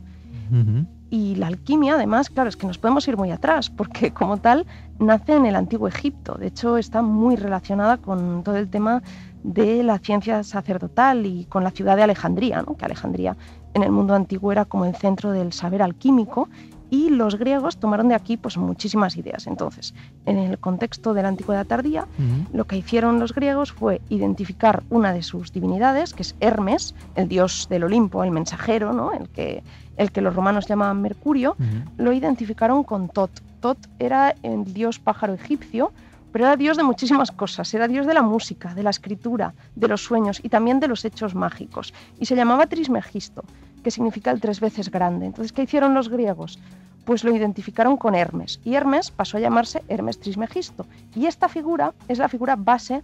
Y 1.10 1.34
la 1.34 1.48
alquimia, 1.48 1.94
además, 1.94 2.30
claro, 2.30 2.48
es 2.48 2.56
que 2.56 2.68
nos 2.68 2.78
podemos 2.78 3.06
ir 3.08 3.16
muy 3.16 3.32
atrás, 3.32 3.68
porque 3.68 4.10
como 4.14 4.36
tal 4.36 4.66
nace 5.00 5.34
en 5.34 5.46
el 5.46 5.56
antiguo 5.56 5.88
Egipto. 5.88 6.34
De 6.34 6.46
hecho, 6.46 6.76
está 6.76 7.02
muy 7.02 7.34
relacionada 7.34 7.96
con 7.96 8.44
todo 8.44 8.56
el 8.56 8.68
tema 8.68 9.02
de 9.42 9.82
la 9.82 9.98
ciencia 9.98 10.42
sacerdotal 10.44 11.26
y 11.26 11.44
con 11.46 11.64
la 11.64 11.72
ciudad 11.72 11.96
de 11.96 12.04
Alejandría, 12.04 12.62
¿no? 12.62 12.76
que 12.76 12.84
Alejandría 12.84 13.36
en 13.74 13.82
el 13.82 13.92
mundo 13.92 14.14
antiguo 14.14 14.52
era 14.52 14.64
como 14.64 14.86
el 14.86 14.96
centro 14.96 15.32
del 15.32 15.52
saber 15.52 15.82
alquímico 15.82 16.48
y 16.90 17.10
los 17.10 17.36
griegos 17.36 17.78
tomaron 17.78 18.08
de 18.08 18.14
aquí 18.14 18.36
pues 18.36 18.56
muchísimas 18.56 19.16
ideas. 19.16 19.46
Entonces, 19.46 19.94
en 20.24 20.38
el 20.38 20.58
contexto 20.58 21.14
de 21.14 21.22
la 21.22 21.28
antigüedad 21.28 21.66
tardía, 21.66 22.06
lo 22.52 22.64
que 22.64 22.76
hicieron 22.76 23.20
los 23.20 23.34
griegos 23.34 23.72
fue 23.72 24.00
identificar 24.08 24.82
una 24.90 25.12
de 25.12 25.22
sus 25.22 25.52
divinidades, 25.52 26.14
que 26.14 26.22
es 26.22 26.34
Hermes, 26.40 26.94
el 27.14 27.28
dios 27.28 27.66
del 27.68 27.84
Olimpo, 27.84 28.24
el 28.24 28.30
mensajero, 28.30 28.92
¿no? 28.92 29.12
el, 29.12 29.28
que, 29.28 29.62
el 29.96 30.12
que 30.12 30.20
los 30.20 30.34
romanos 30.34 30.66
llamaban 30.66 31.02
Mercurio, 31.02 31.56
lo 31.96 32.12
identificaron 32.12 32.84
con 32.84 33.08
Tot. 33.08 33.30
Tot 33.60 33.78
era 33.98 34.34
el 34.42 34.72
dios 34.72 34.98
pájaro 34.98 35.34
egipcio, 35.34 35.92
pero 36.32 36.44
era 36.44 36.56
dios 36.56 36.76
de 36.76 36.82
muchísimas 36.82 37.30
cosas. 37.30 37.72
Era 37.72 37.88
dios 37.88 38.06
de 38.06 38.12
la 38.12 38.20
música, 38.20 38.74
de 38.74 38.82
la 38.82 38.90
escritura, 38.90 39.54
de 39.74 39.88
los 39.88 40.02
sueños 40.02 40.38
y 40.42 40.50
también 40.50 40.80
de 40.80 40.88
los 40.88 41.04
hechos 41.04 41.34
mágicos. 41.34 41.94
Y 42.20 42.26
se 42.26 42.36
llamaba 42.36 42.66
Trismegisto 42.66 43.42
que 43.86 43.92
significa 43.92 44.32
el 44.32 44.40
tres 44.40 44.58
veces 44.58 44.90
grande. 44.90 45.26
Entonces, 45.26 45.52
¿qué 45.52 45.62
hicieron 45.62 45.94
los 45.94 46.08
griegos? 46.08 46.58
Pues 47.04 47.22
lo 47.22 47.32
identificaron 47.32 47.96
con 47.96 48.16
Hermes 48.16 48.58
y 48.64 48.74
Hermes 48.74 49.12
pasó 49.12 49.36
a 49.36 49.40
llamarse 49.40 49.84
Hermes 49.86 50.18
Trismegisto. 50.18 50.86
Y 51.14 51.26
esta 51.26 51.48
figura 51.48 51.94
es 52.08 52.18
la 52.18 52.28
figura 52.28 52.56
base 52.56 53.00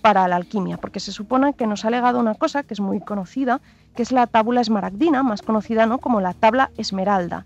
para 0.00 0.28
la 0.28 0.36
alquimia, 0.36 0.76
porque 0.76 1.00
se 1.00 1.10
supone 1.10 1.54
que 1.54 1.66
nos 1.66 1.84
ha 1.84 1.90
legado 1.90 2.20
una 2.20 2.36
cosa 2.36 2.62
que 2.62 2.72
es 2.72 2.78
muy 2.78 3.00
conocida, 3.00 3.60
que 3.96 4.04
es 4.04 4.12
la 4.12 4.28
tábula 4.28 4.60
esmaragdina, 4.60 5.24
más 5.24 5.42
conocida 5.42 5.86
¿no? 5.86 5.98
como 5.98 6.20
la 6.20 6.34
tabla 6.34 6.70
esmeralda. 6.76 7.44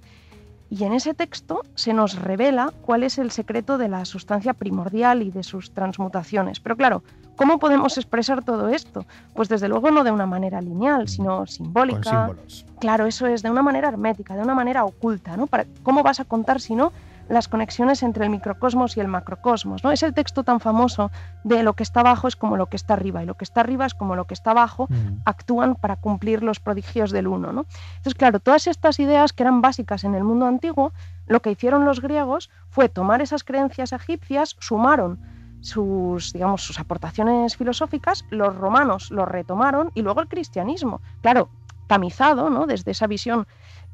Y 0.69 0.85
en 0.85 0.93
ese 0.93 1.15
texto 1.15 1.63
se 1.75 1.93
nos 1.93 2.17
revela 2.21 2.73
cuál 2.83 3.05
es 3.05 3.19
el 3.19 3.31
secreto 3.31 3.79
de 3.79 3.89
la 3.89 4.05
sustancia 4.05 4.53
primordial 4.53 5.23
y 5.23 5.31
de 5.31 5.43
sus 5.43 5.71
transmutaciones. 5.73 6.59
Pero 6.59 6.77
claro, 6.77 7.03
¿cómo 7.37 7.59
podemos 7.59 7.97
expresar 7.99 8.45
todo 8.45 8.69
esto? 8.69 9.07
Pues 9.35 9.49
desde 9.49 9.69
luego 9.69 9.91
no 9.93 10.03
de 10.03 10.11
una 10.11 10.27
manera 10.27 10.61
lineal, 10.61 11.05
mm. 11.05 11.09
sino 11.09 11.47
simbólica. 11.47 12.01
Con 12.03 12.13
símbolos. 12.13 12.67
Claro, 12.81 13.07
eso 13.07 13.27
es 13.27 13.43
de 13.43 13.51
una 13.51 13.63
manera 13.63 13.89
hermética, 13.89 14.35
de 14.35 14.43
una 14.43 14.55
manera 14.55 14.85
oculta, 14.85 15.37
¿no? 15.37 15.49
¿Cómo 15.83 16.03
vas 16.03 16.19
a 16.19 16.25
contar 16.25 16.61
si 16.61 16.75
no 16.75 16.93
las 17.29 17.49
conexiones 17.49 18.03
entre 18.03 18.25
el 18.25 18.31
microcosmos 18.31 18.97
y 18.97 19.01
el 19.01 19.09
macrocosmos. 19.09 19.83
¿no? 19.83 19.91
Es 19.91 20.03
el 20.03 20.15
texto 20.15 20.45
tan 20.45 20.61
famoso 20.61 21.11
de 21.45 21.63
lo 21.63 21.75
que 21.75 21.83
está 21.83 22.01
abajo 22.01 22.29
es 22.29 22.37
como 22.37 22.57
lo 22.57 22.67
que 22.67 22.77
está 22.77 22.95
arriba 22.95 23.23
y 23.23 23.27
lo 23.27 23.35
que 23.35 23.45
está 23.45 23.61
arriba 23.61 23.87
es 23.87 23.95
como 23.95 24.17
lo 24.17 24.27
que 24.27 24.35
está 24.35 24.53
abajo, 24.53 24.89
actúan 25.25 25.75
para 25.75 25.97
cumplir 25.97 26.43
los 26.43 26.61
prodigios 26.61 27.11
del 27.11 27.27
uno. 27.27 27.53
¿no? 27.53 27.67
Entonces, 27.97 28.15
claro, 28.15 28.41
todas 28.41 28.67
estas 28.67 29.01
ideas 29.01 29.33
que 29.33 29.43
eran 29.43 29.61
básicas 29.61 30.05
en 30.05 30.15
el 30.15 30.25
mundo 30.25 30.47
antiguo, 30.47 30.93
lo 31.27 31.41
que 31.41 31.51
hicieron 31.51 31.85
los 31.85 32.01
griegos 32.01 32.51
fue 32.69 32.89
tomar 32.89 33.21
esas 33.23 33.45
creencias 33.45 33.93
egipcias, 33.93 34.57
sumaron 34.61 35.19
sus, 35.61 36.33
digamos, 36.33 36.63
sus 36.63 36.79
aportaciones 36.79 37.57
filosóficas, 37.57 38.25
los 38.31 38.55
romanos 38.55 39.11
lo 39.11 39.25
retomaron 39.25 39.91
y 39.95 40.03
luego 40.03 40.21
el 40.21 40.29
cristianismo. 40.29 41.01
Claro, 41.23 41.49
tamizado, 41.87 42.51
¿no? 42.51 42.67
Desde 42.67 42.93
esa 42.93 43.07
visión 43.07 43.47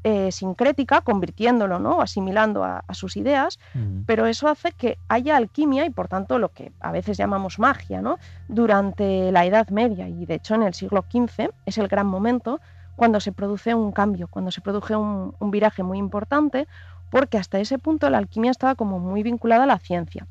eh, 0.03 0.31
sincrética, 0.31 1.01
convirtiéndolo, 1.01 1.79
¿no? 1.79 2.01
asimilando 2.01 2.63
a, 2.63 2.83
sus 2.91 3.17
ideas, 3.17 3.59
pero 4.05 4.27
eso 4.27 4.47
hace 4.47 4.71
que 4.71 4.97
haya 5.07 5.37
alquimia 5.37 5.85
y 5.85 5.89
por 5.89 6.07
tanto 6.07 6.39
lo 6.39 6.49
que 6.49 6.71
a 6.79 6.91
veces 6.91 7.17
llamamos 7.17 7.57
magia, 7.57 8.01
¿no? 8.01 8.19
durante 8.47 9.31
la 9.31 9.45
Edad 9.45 9.69
Media 9.69 10.07
y 10.07 10.25
de 10.25 10.35
hecho 10.35 10.55
en 10.55 10.63
el 10.63 10.73
siglo 10.73 11.05
XV 11.09 11.51
es 11.65 11.77
el 11.77 11.87
gran 11.87 12.05
momento 12.05 12.59
cuando 12.95 13.19
se 13.19 13.31
produce 13.31 13.73
un 13.73 13.91
cambio, 13.91 14.27
cuando 14.27 14.51
se 14.51 14.61
produce 14.61 14.95
un, 14.95 15.35
un 15.39 15.51
viraje 15.51 15.83
muy 15.83 15.97
importante, 15.97 16.67
porque 17.09 17.37
hasta 17.37 17.59
ese 17.59 17.79
punto 17.79 18.09
la 18.09 18.17
alquimia 18.17 18.51
estaba 18.51 18.75
como 18.75 18.99
muy 18.99 19.23
vinculada 19.23 19.63
a 19.63 19.67
la 19.67 19.79
ciencia. 19.79 20.27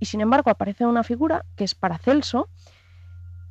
Y 0.00 0.06
sin 0.06 0.20
embargo 0.20 0.50
aparece 0.50 0.84
una 0.84 1.04
figura 1.04 1.44
que 1.54 1.62
es 1.62 1.74
Paracelso, 1.74 2.48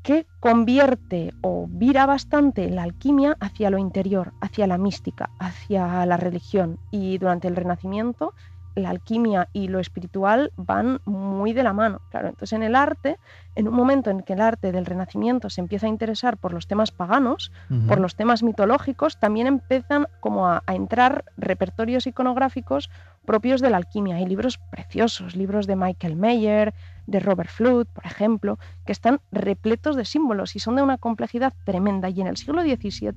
que 0.04 0.26
convierte 0.40 1.34
o 1.42 1.68
vira 1.70 2.06
bastante 2.06 2.70
la 2.70 2.84
alquimia 2.84 3.38
hacia 3.40 3.70
lo 3.70 3.78
interior, 3.78 4.34
hacia 4.42 4.68
la 4.68 4.78
mística, 4.78 5.30
hacia 5.40 6.06
la 6.06 6.18
religión. 6.18 6.80
Y 6.90 7.18
durante 7.18 7.48
el 7.48 7.56
Renacimiento 7.56 8.34
la 8.76 8.90
alquimia 8.90 9.50
y 9.54 9.68
lo 9.68 9.80
espiritual 9.80 10.52
van 10.56 11.02
muy 11.06 11.54
de 11.54 11.64
la 11.64 11.74
mano. 11.74 12.02
Claro, 12.10 12.30
entonces 12.30 12.54
en 12.54 12.64
el 12.64 12.76
arte, 12.76 13.18
en 13.56 13.68
un 13.68 13.74
momento 13.74 14.10
en 14.10 14.22
que 14.22 14.34
el 14.34 14.42
arte 14.42 14.72
del 14.72 14.86
Renacimiento 14.86 15.50
se 15.50 15.62
empieza 15.62 15.86
a 15.88 15.90
interesar 15.90 16.38
por 16.38 16.54
los 16.54 16.68
temas 16.68 16.92
paganos, 16.92 17.52
por 17.88 18.00
los 18.00 18.16
temas 18.16 18.44
mitológicos, 18.44 19.20
también 19.20 19.48
empiezan 19.48 20.08
como 20.20 20.48
a, 20.48 20.64
a, 20.66 20.76
entrar 20.76 21.26
repertorios 21.38 22.08
iconográficos 22.08 22.90
propios 23.26 23.62
de 23.62 23.70
la 23.70 23.78
alquimia. 23.78 24.16
Hay 24.16 24.26
libros 24.26 24.58
preciosos, 24.58 25.36
libros 25.36 25.68
de 25.68 25.76
Michael 25.76 26.16
Mayer, 26.16 26.74
de 27.08 27.20
Robert 27.20 27.50
Flood, 27.50 27.88
por 27.88 28.06
ejemplo, 28.06 28.58
que 28.86 28.92
están 28.92 29.20
repletos 29.32 29.96
de 29.96 30.06
símbolos 30.06 30.56
y 30.56 30.60
son 30.60 30.76
de 30.76 30.82
una 30.82 30.98
complejidad 30.98 31.54
tremenda. 31.66 32.10
Y 32.10 32.22
en 32.22 32.28
el 32.28 32.38
siglo 32.38 32.62
XVII 32.62 33.12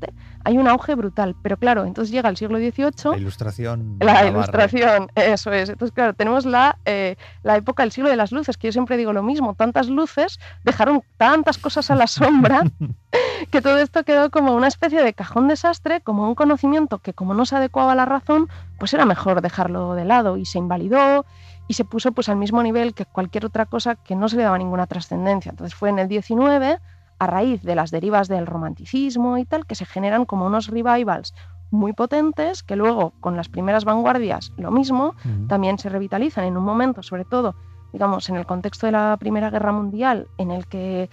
hay 0.44 0.58
un 0.58 0.68
auge 0.68 0.94
brutal. 0.94 1.36
Pero 1.42 1.56
claro, 1.56 1.84
entonces 1.84 2.12
llega 2.12 2.28
el 2.28 2.36
siglo 2.36 2.58
XVIII. 2.58 3.12
La 3.12 3.18
ilustración. 3.18 3.96
La 4.00 4.26
ilustración, 4.26 5.08
eso 5.14 5.52
es. 5.52 5.68
Entonces, 5.68 5.94
claro, 5.94 6.14
tenemos 6.14 6.44
la, 6.44 6.78
eh, 6.84 7.16
la 7.42 7.56
época 7.56 7.82
del 7.82 7.92
siglo 7.92 8.10
de 8.10 8.16
las 8.16 8.32
luces, 8.32 8.56
que 8.56 8.68
yo 8.68 8.72
siempre 8.72 8.96
digo 8.96 9.12
lo 9.12 9.22
mismo. 9.22 9.54
Tantas 9.54 9.88
luces 9.88 10.23
dejaron 10.64 11.02
tantas 11.16 11.58
cosas 11.58 11.90
a 11.90 11.94
la 11.94 12.06
sombra 12.06 12.62
que 13.50 13.62
todo 13.62 13.78
esto 13.78 14.04
quedó 14.04 14.30
como 14.30 14.54
una 14.54 14.68
especie 14.68 15.02
de 15.02 15.14
cajón 15.14 15.48
desastre, 15.48 16.00
como 16.00 16.28
un 16.28 16.34
conocimiento 16.34 16.98
que 16.98 17.14
como 17.14 17.34
no 17.34 17.46
se 17.46 17.56
adecuaba 17.56 17.92
a 17.92 17.94
la 17.94 18.04
razón, 18.04 18.48
pues 18.78 18.94
era 18.94 19.04
mejor 19.04 19.40
dejarlo 19.40 19.94
de 19.94 20.04
lado 20.04 20.36
y 20.36 20.44
se 20.44 20.58
invalidó 20.58 21.24
y 21.68 21.74
se 21.74 21.84
puso 21.84 22.12
pues 22.12 22.28
al 22.28 22.36
mismo 22.36 22.62
nivel 22.62 22.94
que 22.94 23.06
cualquier 23.06 23.46
otra 23.46 23.66
cosa 23.66 23.94
que 23.94 24.16
no 24.16 24.28
se 24.28 24.36
le 24.36 24.42
daba 24.42 24.58
ninguna 24.58 24.86
trascendencia. 24.86 25.50
Entonces 25.50 25.74
fue 25.74 25.88
en 25.88 25.98
el 25.98 26.08
19, 26.08 26.78
a 27.18 27.26
raíz 27.26 27.62
de 27.62 27.74
las 27.74 27.90
derivas 27.90 28.28
del 28.28 28.46
romanticismo 28.46 29.38
y 29.38 29.44
tal, 29.44 29.66
que 29.66 29.74
se 29.74 29.86
generan 29.86 30.24
como 30.24 30.46
unos 30.46 30.68
revivals 30.68 31.34
muy 31.70 31.92
potentes 31.92 32.62
que 32.62 32.76
luego 32.76 33.12
con 33.20 33.36
las 33.36 33.48
primeras 33.48 33.84
vanguardias 33.84 34.52
lo 34.56 34.70
mismo, 34.70 35.14
también 35.48 35.78
se 35.78 35.88
revitalizan 35.88 36.44
en 36.44 36.56
un 36.56 36.64
momento, 36.64 37.02
sobre 37.02 37.24
todo, 37.24 37.54
digamos, 37.94 38.28
en 38.28 38.34
el 38.36 38.44
contexto 38.44 38.86
de 38.86 38.92
la 38.92 39.16
Primera 39.18 39.50
Guerra 39.50 39.70
Mundial, 39.70 40.26
en 40.36 40.50
el 40.50 40.66
que 40.66 41.08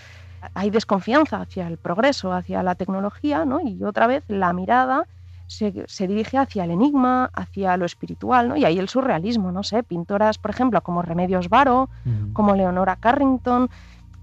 hay 0.56 0.72
desconfianza 0.72 1.40
hacia 1.40 1.68
el 1.68 1.78
progreso, 1.78 2.34
hacia 2.34 2.64
la 2.64 2.74
tecnología, 2.74 3.46
¿no? 3.46 3.60
y 3.62 3.84
otra 3.84 4.08
vez 4.08 4.24
la 4.28 4.52
mirada 4.52 5.06
se, 5.46 6.08
dirige 6.08 6.40
hacia 6.40 6.64
el 6.64 6.72
enigma, 6.72 7.30
hacia 7.34 7.78
lo 7.78 7.86
espiritual, 7.86 8.48
¿no? 8.48 8.56
Y 8.56 8.64
ahí 8.64 8.80
el 8.80 8.88
surrealismo, 8.88 9.52
no 9.52 9.64
sé, 9.64 9.84
pintoras, 9.84 10.38
por 10.38 10.52
ejemplo, 10.52 10.82
como 10.82 11.02
Remedios 11.02 11.50
Varo, 11.50 11.90
como 12.32 12.56
Leonora 12.56 12.96
Carrington, 12.96 13.70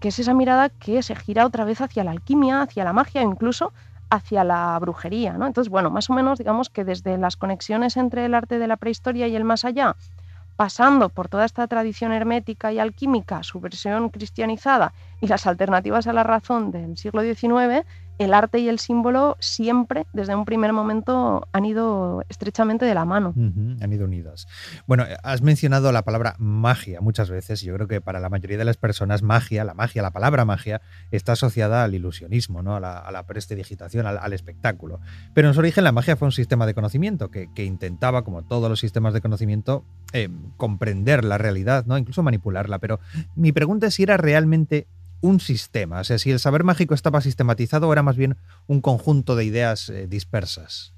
que 0.00 0.08
es 0.08 0.18
esa 0.18 0.32
mirada 0.32 0.70
que 0.70 1.02
se 1.02 1.14
gira 1.14 1.44
otra 1.44 1.64
vez 1.64 1.82
hacia 1.82 2.02
la 2.02 2.12
alquimia, 2.12 2.62
hacia 2.62 2.82
la 2.82 2.94
magia, 2.94 3.22
incluso 3.22 3.74
hacia 4.08 4.42
la 4.42 4.78
brujería, 4.80 5.34
¿no? 5.34 5.46
Entonces, 5.46 5.70
bueno, 5.70 5.90
más 5.90 6.08
o 6.08 6.14
menos 6.14 6.38
digamos 6.38 6.70
que 6.70 6.84
desde 6.84 7.18
las 7.18 7.36
conexiones 7.36 7.98
entre 7.98 8.24
el 8.24 8.34
arte 8.34 8.58
de 8.58 8.66
la 8.66 8.78
prehistoria 8.78 9.28
y 9.28 9.36
el 9.36 9.44
más 9.44 9.66
allá, 9.66 9.96
pasando 10.58 11.08
por 11.08 11.28
toda 11.28 11.44
esta 11.44 11.68
tradición 11.68 12.10
hermética 12.10 12.72
y 12.72 12.80
alquímica, 12.80 13.44
su 13.44 13.60
versión 13.60 14.08
cristianizada 14.08 14.92
y 15.20 15.28
las 15.28 15.46
alternativas 15.46 16.08
a 16.08 16.12
la 16.12 16.24
razón 16.24 16.72
del 16.72 16.96
siglo 16.96 17.22
XIX, 17.22 17.86
el 18.18 18.34
arte 18.34 18.58
y 18.58 18.68
el 18.68 18.78
símbolo 18.78 19.36
siempre, 19.40 20.06
desde 20.12 20.34
un 20.34 20.44
primer 20.44 20.72
momento, 20.72 21.46
han 21.52 21.64
ido 21.64 22.24
estrechamente 22.28 22.84
de 22.84 22.94
la 22.94 23.04
mano. 23.04 23.34
han 23.36 23.92
ido 23.92 24.04
unidos. 24.04 24.48
Bueno, 24.86 25.04
has 25.22 25.42
mencionado 25.42 25.92
la 25.92 26.02
palabra 26.02 26.34
magia 26.38 27.00
muchas 27.00 27.30
veces. 27.30 27.62
Yo 27.62 27.74
creo 27.74 27.88
que 27.88 28.00
para 28.00 28.20
la 28.20 28.28
mayoría 28.28 28.58
de 28.58 28.64
las 28.64 28.76
personas, 28.76 29.22
magia, 29.22 29.64
la 29.64 29.74
magia, 29.74 30.02
la 30.02 30.10
palabra 30.10 30.44
magia, 30.44 30.80
está 31.10 31.32
asociada 31.32 31.84
al 31.84 31.94
ilusionismo, 31.94 32.62
¿no? 32.62 32.76
a, 32.76 32.80
la, 32.80 32.98
a 32.98 33.26
prestidigitación, 33.26 34.06
al, 34.06 34.32
espectáculo. 34.32 35.00
Pero 35.34 35.48
en 35.48 35.54
su 35.54 35.60
origen, 35.60 35.84
la 35.84 35.92
magia 35.92 36.16
fue 36.16 36.26
un 36.26 36.32
sistema 36.32 36.66
de 36.66 36.74
conocimiento 36.74 37.30
que, 37.30 37.48
intentaba, 37.64 38.24
como 38.24 38.42
todos 38.42 38.68
los 38.68 38.80
sistemas 38.80 39.12
de 39.14 39.20
conocimiento, 39.20 39.84
eh, 40.12 40.28
comprender 40.56 41.24
la 41.24 41.38
realidad, 41.38 41.84
¿no? 41.86 41.98
incluso 41.98 42.22
manipularla. 42.22 42.78
Pero 42.78 43.00
mi 43.34 43.52
pregunta 43.52 43.86
es 43.86 43.94
si 43.94 44.02
era 44.02 44.16
realmente 44.16 44.86
un 45.20 45.40
sistema? 45.40 46.00
O 46.00 46.04
sea, 46.04 46.18
si 46.18 46.30
el 46.30 46.38
saber 46.38 46.64
mágico 46.64 46.94
estaba 46.94 47.20
sistematizado 47.20 47.88
o 47.88 47.92
era 47.92 48.02
más 48.02 48.16
bien 48.16 48.36
un 48.66 48.80
conjunto 48.80 49.36
de 49.36 49.44
ideas 49.44 49.88
eh, 49.88 50.06
dispersas. 50.06 50.94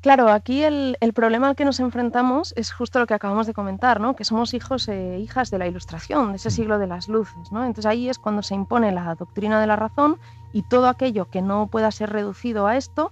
Claro, 0.00 0.28
aquí 0.28 0.62
el, 0.62 0.96
problema 1.12 1.48
al 1.48 1.56
que 1.56 1.64
nos 1.64 1.80
enfrentamos 1.80 2.54
es 2.56 2.70
justo 2.70 3.00
lo 3.00 3.06
que 3.06 3.14
acabamos 3.14 3.48
de 3.48 3.52
comentar, 3.52 4.00
¿no? 4.00 4.14
que 4.14 4.24
somos 4.24 4.54
hijos 4.54 4.86
e 4.86 5.18
hijas 5.18 5.50
de 5.50 5.58
la 5.58 5.66
ilustración, 5.66 6.30
de 6.30 6.36
ese 6.36 6.50
mm. 6.50 6.52
siglo 6.52 6.78
de 6.78 6.86
las 6.86 7.08
luces. 7.08 7.50
¿no? 7.50 7.64
Entonces 7.64 7.86
ahí 7.86 8.08
es 8.08 8.18
cuando 8.18 8.42
se 8.42 8.54
impone 8.54 8.92
la 8.92 9.16
doctrina 9.16 9.60
de 9.60 9.66
la 9.66 9.74
razón 9.74 10.18
y 10.52 10.62
todo 10.62 10.88
aquello 10.88 11.28
que 11.28 11.42
no 11.42 11.66
pueda 11.66 11.90
ser 11.90 12.10
reducido 12.10 12.68
a 12.68 12.76
esto, 12.76 13.10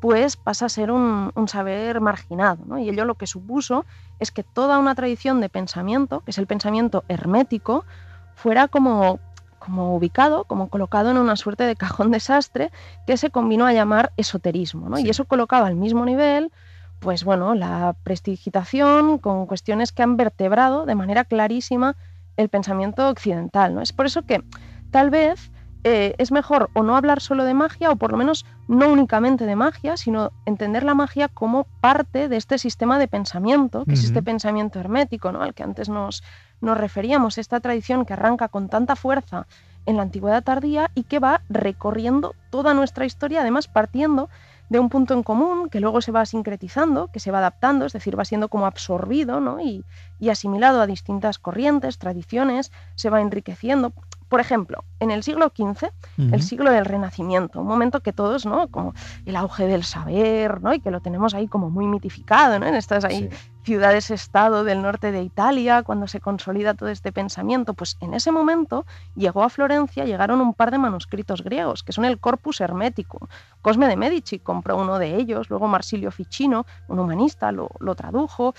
pues 0.00 0.36
pasa 0.36 0.66
a 0.66 0.68
ser 0.68 0.90
un, 0.90 1.32
un 1.34 1.48
saber 1.48 2.02
marginado. 2.02 2.62
¿no? 2.66 2.78
Y 2.78 2.90
ello 2.90 3.06
lo 3.06 3.14
que 3.14 3.26
supuso 3.26 3.86
es 4.18 4.30
que 4.30 4.42
toda 4.42 4.78
una 4.78 4.94
tradición 4.94 5.40
de 5.40 5.48
pensamiento, 5.48 6.20
que 6.20 6.32
es 6.32 6.38
el 6.38 6.46
pensamiento 6.46 7.04
hermético, 7.08 7.86
fuera 8.34 8.68
como 8.68 9.20
como 9.66 9.96
ubicado, 9.96 10.44
como 10.44 10.68
colocado 10.68 11.10
en 11.10 11.18
una 11.18 11.34
suerte 11.34 11.64
de 11.64 11.74
cajón 11.74 12.12
desastre 12.12 12.70
que 13.04 13.16
se 13.16 13.30
combinó 13.30 13.66
a 13.66 13.72
llamar 13.72 14.12
esoterismo. 14.16 14.88
¿no? 14.88 14.98
Y 14.98 15.10
eso 15.10 15.24
colocaba 15.24 15.66
al 15.66 15.74
mismo 15.74 16.04
nivel, 16.04 16.52
pues 17.00 17.24
bueno, 17.24 17.56
la 17.56 17.96
prestigitación 18.04 19.18
con 19.18 19.46
cuestiones 19.46 19.90
que 19.90 20.04
han 20.04 20.16
vertebrado 20.16 20.86
de 20.86 20.94
manera 20.94 21.24
clarísima 21.24 21.96
el 22.36 22.48
pensamiento 22.48 23.08
occidental. 23.08 23.74
¿no? 23.74 23.82
Es 23.82 23.92
por 23.92 24.06
eso 24.06 24.22
que 24.22 24.44
tal 24.92 25.10
vez 25.10 25.50
eh, 25.82 26.14
es 26.18 26.30
mejor 26.30 26.70
o 26.74 26.84
no 26.84 26.96
hablar 26.96 27.20
solo 27.20 27.44
de 27.44 27.54
magia, 27.54 27.90
o 27.90 27.96
por 27.96 28.12
lo 28.12 28.18
menos 28.18 28.46
no 28.68 28.88
únicamente 28.88 29.46
de 29.46 29.56
magia, 29.56 29.96
sino 29.96 30.30
entender 30.44 30.84
la 30.84 30.94
magia 30.94 31.26
como 31.26 31.64
parte 31.80 32.28
de 32.28 32.36
este 32.36 32.58
sistema 32.58 33.00
de 33.00 33.08
pensamiento, 33.08 33.84
que 33.84 33.94
es 33.94 34.04
este 34.04 34.22
pensamiento 34.22 34.78
hermético, 34.78 35.32
¿no? 35.32 35.42
al 35.42 35.54
que 35.54 35.64
antes 35.64 35.88
nos, 35.88 36.22
nos 36.60 36.78
referíamos, 36.78 37.38
esta 37.38 37.60
tradición 37.60 38.04
que 38.04 38.14
arranca 38.14 38.48
con 38.48 38.68
tanta 38.68 38.96
fuerza 38.96 39.46
en 39.86 39.96
la 39.96 40.02
antigüedad 40.02 40.42
tardía 40.42 40.90
y 40.94 41.04
que 41.04 41.18
va 41.18 41.42
recorriendo 41.48 42.34
toda 42.50 42.74
nuestra 42.74 43.04
historia, 43.04 43.40
además 43.40 43.68
partiendo 43.68 44.28
de 44.68 44.80
un 44.80 44.88
punto 44.88 45.14
en 45.14 45.22
común 45.22 45.68
que 45.70 45.80
luego 45.80 46.00
se 46.00 46.10
va 46.10 46.26
sincretizando, 46.26 47.08
que 47.12 47.20
se 47.20 47.30
va 47.30 47.38
adaptando, 47.38 47.86
es 47.86 47.92
decir, 47.92 48.18
va 48.18 48.24
siendo 48.24 48.48
como 48.48 48.66
absorbido 48.66 49.40
¿no? 49.40 49.60
y 49.60 49.84
asimilado 50.28 50.80
a 50.80 50.86
distintas 50.86 51.38
corrientes, 51.38 51.98
tradiciones, 51.98 52.72
se 52.96 53.10
va 53.10 53.20
enriqueciendo. 53.20 53.92
Por 54.28 54.40
ejemplo, 54.40 54.84
en 54.98 55.10
el 55.10 55.22
siglo 55.22 55.52
XV, 55.54 55.88
el 56.32 56.42
siglo 56.42 56.70
del 56.70 56.84
Renacimiento, 56.84 57.60
un 57.60 57.66
momento 57.66 58.00
que 58.00 58.12
todos, 58.12 58.44
¿no? 58.46 58.68
Como 58.68 58.94
el 59.24 59.36
auge 59.36 59.66
del 59.66 59.84
saber, 59.84 60.60
¿no? 60.60 60.74
Y 60.74 60.80
que 60.80 60.90
lo 60.90 61.00
tenemos 61.00 61.34
ahí 61.34 61.46
como 61.46 61.70
muy 61.70 61.86
mitificado, 61.86 62.58
¿no? 62.58 62.66
En 62.66 62.74
estas 62.74 63.04
ahí 63.04 63.30
ciudades-estado 63.66 64.62
del 64.62 64.80
norte 64.80 65.10
de 65.10 65.22
Italia, 65.22 65.82
cuando 65.82 66.06
se 66.06 66.20
consolida 66.20 66.74
todo 66.74 66.88
este 66.88 67.10
pensamiento, 67.10 67.74
pues 67.74 67.96
en 68.00 68.14
ese 68.14 68.30
momento 68.30 68.86
llegó 69.16 69.42
a 69.42 69.48
Florencia, 69.48 70.04
llegaron 70.04 70.40
un 70.40 70.54
par 70.54 70.70
de 70.70 70.78
manuscritos 70.78 71.42
griegos, 71.42 71.82
que 71.82 71.92
son 71.92 72.04
el 72.04 72.20
Corpus 72.20 72.60
Hermeticum. 72.60 73.26
Cosme 73.62 73.88
de 73.88 73.96
Medici 73.96 74.38
compró 74.38 74.76
uno 74.76 75.00
de 75.00 75.16
ellos, 75.16 75.50
luego 75.50 75.66
Marsilio 75.66 76.12
Ficino, 76.12 76.64
un 76.86 77.00
humanista, 77.00 77.50
lo, 77.50 77.70
lo 77.80 77.96
tradujo. 77.96 78.54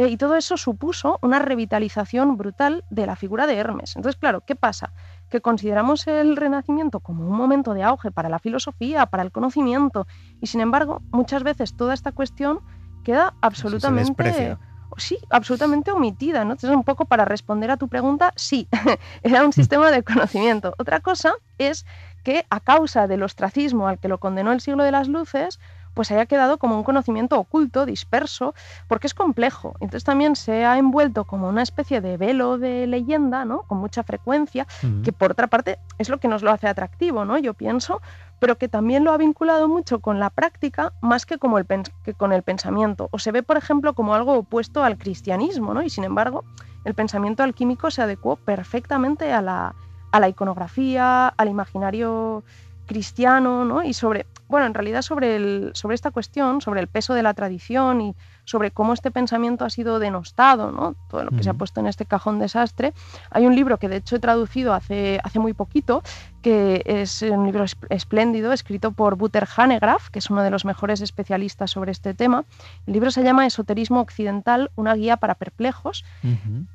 Eh, 0.00 0.08
y 0.08 0.16
todo 0.16 0.34
eso 0.34 0.56
supuso 0.56 1.18
una 1.20 1.40
revitalización 1.40 2.38
brutal 2.38 2.84
de 2.88 3.04
la 3.04 3.16
figura 3.16 3.46
de 3.46 3.56
Hermes. 3.56 3.96
Entonces, 3.96 4.18
claro, 4.18 4.40
¿qué 4.46 4.56
pasa? 4.56 4.94
Que 5.28 5.42
consideramos 5.42 6.06
el 6.06 6.38
Renacimiento 6.38 7.00
como 7.00 7.28
un 7.28 7.36
momento 7.36 7.74
de 7.74 7.82
auge 7.82 8.10
para 8.10 8.30
la 8.30 8.38
filosofía, 8.38 9.04
para 9.04 9.22
el 9.22 9.30
conocimiento, 9.30 10.06
y 10.40 10.46
sin 10.46 10.62
embargo, 10.62 11.02
muchas 11.10 11.42
veces 11.42 11.76
toda 11.76 11.92
esta 11.92 12.12
cuestión 12.12 12.60
queda 13.04 13.34
absolutamente... 13.42 14.56
Sí, 14.96 15.18
absolutamente 15.30 15.92
omitida, 15.92 16.44
¿no? 16.44 16.52
Entonces, 16.52 16.76
un 16.76 16.82
poco 16.82 17.04
para 17.04 17.24
responder 17.24 17.70
a 17.70 17.76
tu 17.76 17.86
pregunta, 17.86 18.32
sí, 18.36 18.68
era 19.22 19.44
un 19.44 19.52
sistema 19.52 19.90
de 19.90 20.02
conocimiento. 20.02 20.74
Otra 20.78 21.00
cosa 21.00 21.34
es 21.58 21.86
que 22.24 22.44
a 22.50 22.58
causa 22.60 23.06
del 23.06 23.22
ostracismo 23.22 23.86
al 23.86 23.98
que 23.98 24.08
lo 24.08 24.18
condenó 24.18 24.50
el 24.50 24.60
siglo 24.60 24.82
de 24.82 24.90
las 24.92 25.08
luces, 25.08 25.60
pues 25.94 26.10
haya 26.10 26.26
quedado 26.26 26.58
como 26.58 26.76
un 26.76 26.82
conocimiento 26.82 27.38
oculto, 27.38 27.86
disperso, 27.86 28.54
porque 28.88 29.06
es 29.06 29.14
complejo. 29.14 29.74
Entonces 29.80 30.04
también 30.04 30.36
se 30.36 30.64
ha 30.64 30.78
envuelto 30.78 31.24
como 31.24 31.48
una 31.48 31.62
especie 31.62 32.00
de 32.00 32.16
velo 32.16 32.58
de 32.58 32.86
leyenda, 32.86 33.44
¿no? 33.44 33.62
Con 33.62 33.78
mucha 33.78 34.02
frecuencia, 34.02 34.66
que 35.04 35.12
por 35.12 35.32
otra 35.32 35.46
parte 35.46 35.78
es 35.98 36.08
lo 36.08 36.18
que 36.18 36.28
nos 36.28 36.42
lo 36.42 36.50
hace 36.50 36.68
atractivo, 36.68 37.24
¿no? 37.24 37.38
Yo 37.38 37.54
pienso, 37.54 38.00
pero 38.38 38.56
que 38.56 38.68
también 38.68 39.04
lo 39.04 39.12
ha 39.12 39.16
vinculado 39.16 39.68
mucho 39.68 40.00
con 40.00 40.18
la 40.18 40.30
práctica 40.30 40.92
más 41.00 41.26
que, 41.26 41.38
como 41.38 41.58
el 41.58 41.66
que 42.04 42.14
con 42.14 42.32
el 42.32 42.42
pensamiento. 42.42 43.08
O 43.12 43.18
se 43.18 43.32
ve, 43.32 43.42
por 43.42 43.56
ejemplo, 43.56 43.94
como 43.94 44.14
algo 44.14 44.34
opuesto 44.34 44.82
al 44.82 44.98
cristianismo, 44.98 45.74
¿no? 45.74 45.82
Y 45.82 45.90
sin 45.90 46.04
embargo, 46.04 46.44
el 46.84 46.94
pensamiento 46.94 47.42
alquímico 47.42 47.90
se 47.90 48.02
adecuó 48.02 48.36
perfectamente 48.36 49.32
a 49.32 49.42
la, 49.42 49.74
a 50.12 50.20
la 50.20 50.28
iconografía, 50.28 51.28
al 51.28 51.48
imaginario 51.48 52.42
cristiano, 52.86 53.64
¿no? 53.64 53.82
Y 53.82 53.92
sobre, 53.92 54.26
bueno, 54.50 54.66
en 54.66 54.74
realidad 54.74 55.02
sobre, 55.02 55.36
el, 55.36 55.70
sobre 55.74 55.94
esta 55.94 56.10
cuestión, 56.10 56.60
sobre 56.60 56.80
el 56.80 56.88
peso 56.88 57.14
de 57.14 57.22
la 57.22 57.34
tradición 57.34 58.00
y 58.00 58.14
sobre 58.44 58.72
cómo 58.72 58.92
este 58.92 59.12
pensamiento 59.12 59.64
ha 59.64 59.70
sido 59.70 60.00
denostado, 60.00 60.72
¿no? 60.72 60.96
todo 61.08 61.24
lo 61.24 61.30
que 61.30 61.44
se 61.44 61.50
ha 61.50 61.54
puesto 61.54 61.78
en 61.78 61.86
este 61.86 62.04
cajón 62.04 62.40
desastre. 62.40 62.92
Hay 63.30 63.46
un 63.46 63.54
libro 63.54 63.78
que 63.78 63.88
de 63.88 63.96
hecho 63.96 64.16
he 64.16 64.18
traducido 64.18 64.74
hace, 64.74 65.20
hace 65.22 65.38
muy 65.38 65.52
poquito, 65.52 66.02
que 66.42 66.82
es 66.84 67.22
un 67.22 67.46
libro 67.46 67.64
espléndido, 67.90 68.52
escrito 68.52 68.90
por 68.90 69.14
Buter 69.14 69.46
Hanegraaff, 69.56 70.08
que 70.08 70.18
es 70.18 70.30
uno 70.30 70.42
de 70.42 70.50
los 70.50 70.64
mejores 70.64 71.00
especialistas 71.00 71.70
sobre 71.70 71.92
este 71.92 72.12
tema. 72.12 72.44
El 72.88 72.94
libro 72.94 73.12
se 73.12 73.22
llama 73.22 73.46
Esoterismo 73.46 74.00
Occidental, 74.00 74.72
una 74.74 74.94
guía 74.94 75.18
para 75.18 75.36
perplejos, 75.36 76.04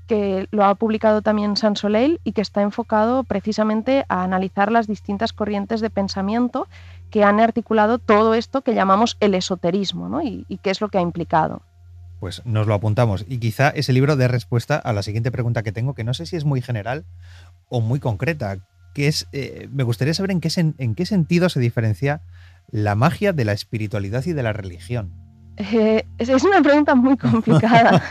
que 0.08 0.48
lo 0.52 0.64
ha 0.64 0.76
publicado 0.76 1.22
también 1.22 1.58
San 1.58 1.76
Soleil 1.76 2.22
y 2.24 2.32
que 2.32 2.42
está 2.42 2.62
enfocado 2.62 3.24
precisamente 3.24 4.06
a 4.08 4.24
analizar 4.24 4.72
las 4.72 4.88
distintas 4.88 5.34
corrientes 5.34 5.82
de 5.82 5.90
pensamiento 5.90 6.68
que 7.10 7.24
han 7.24 7.40
articulado 7.40 8.00
todo 8.00 8.34
esto 8.34 8.62
que 8.62 8.74
llamamos 8.74 9.18
el 9.20 9.36
esoterismo 9.36 10.10
¿no? 10.10 10.22
y, 10.22 10.46
qué 10.62 10.70
es 10.70 10.82
lo 10.82 10.90
que 10.90 10.98
ha 10.98 11.02
implicado. 11.02 11.62
Pues 12.20 12.42
nos 12.46 12.68
lo 12.68 12.74
apuntamos. 12.74 13.26
Y 13.28 13.40
quizá 13.40 13.70
ese 13.70 13.94
libro 13.94 14.16
dé 14.16 14.28
respuesta 14.28 14.78
a 14.78 14.94
la 14.94 15.04
siguiente 15.04 15.32
pregunta 15.32 15.64
que 15.64 15.72
tengo, 15.72 15.94
que 15.94 16.04
no 16.04 16.14
sé 16.14 16.26
si 16.26 16.36
es 16.36 16.46
muy 16.46 16.62
general 16.62 17.06
o 17.70 17.82
muy 17.82 18.00
concreta, 18.00 18.58
que 18.94 19.08
es, 19.08 19.28
eh, 19.32 19.68
me 19.72 19.84
gustaría 19.84 20.14
saber 20.14 20.32
en 20.32 20.40
qué, 20.40 20.50
en 20.56 20.96
qué 20.96 21.06
sentido 21.06 21.50
se 21.50 21.60
diferencia 21.60 22.22
la 22.72 22.96
magia 22.96 23.34
de 23.34 23.46
la 23.46 23.54
espiritualidad 23.54 24.26
y 24.26 24.34
de 24.34 24.44
la 24.44 24.54
religión. 24.54 25.25
Eh, 25.58 26.06
es 26.18 26.44
una 26.44 26.62
pregunta 26.62 26.96
muy 26.96 27.16
complicada, 27.16 28.02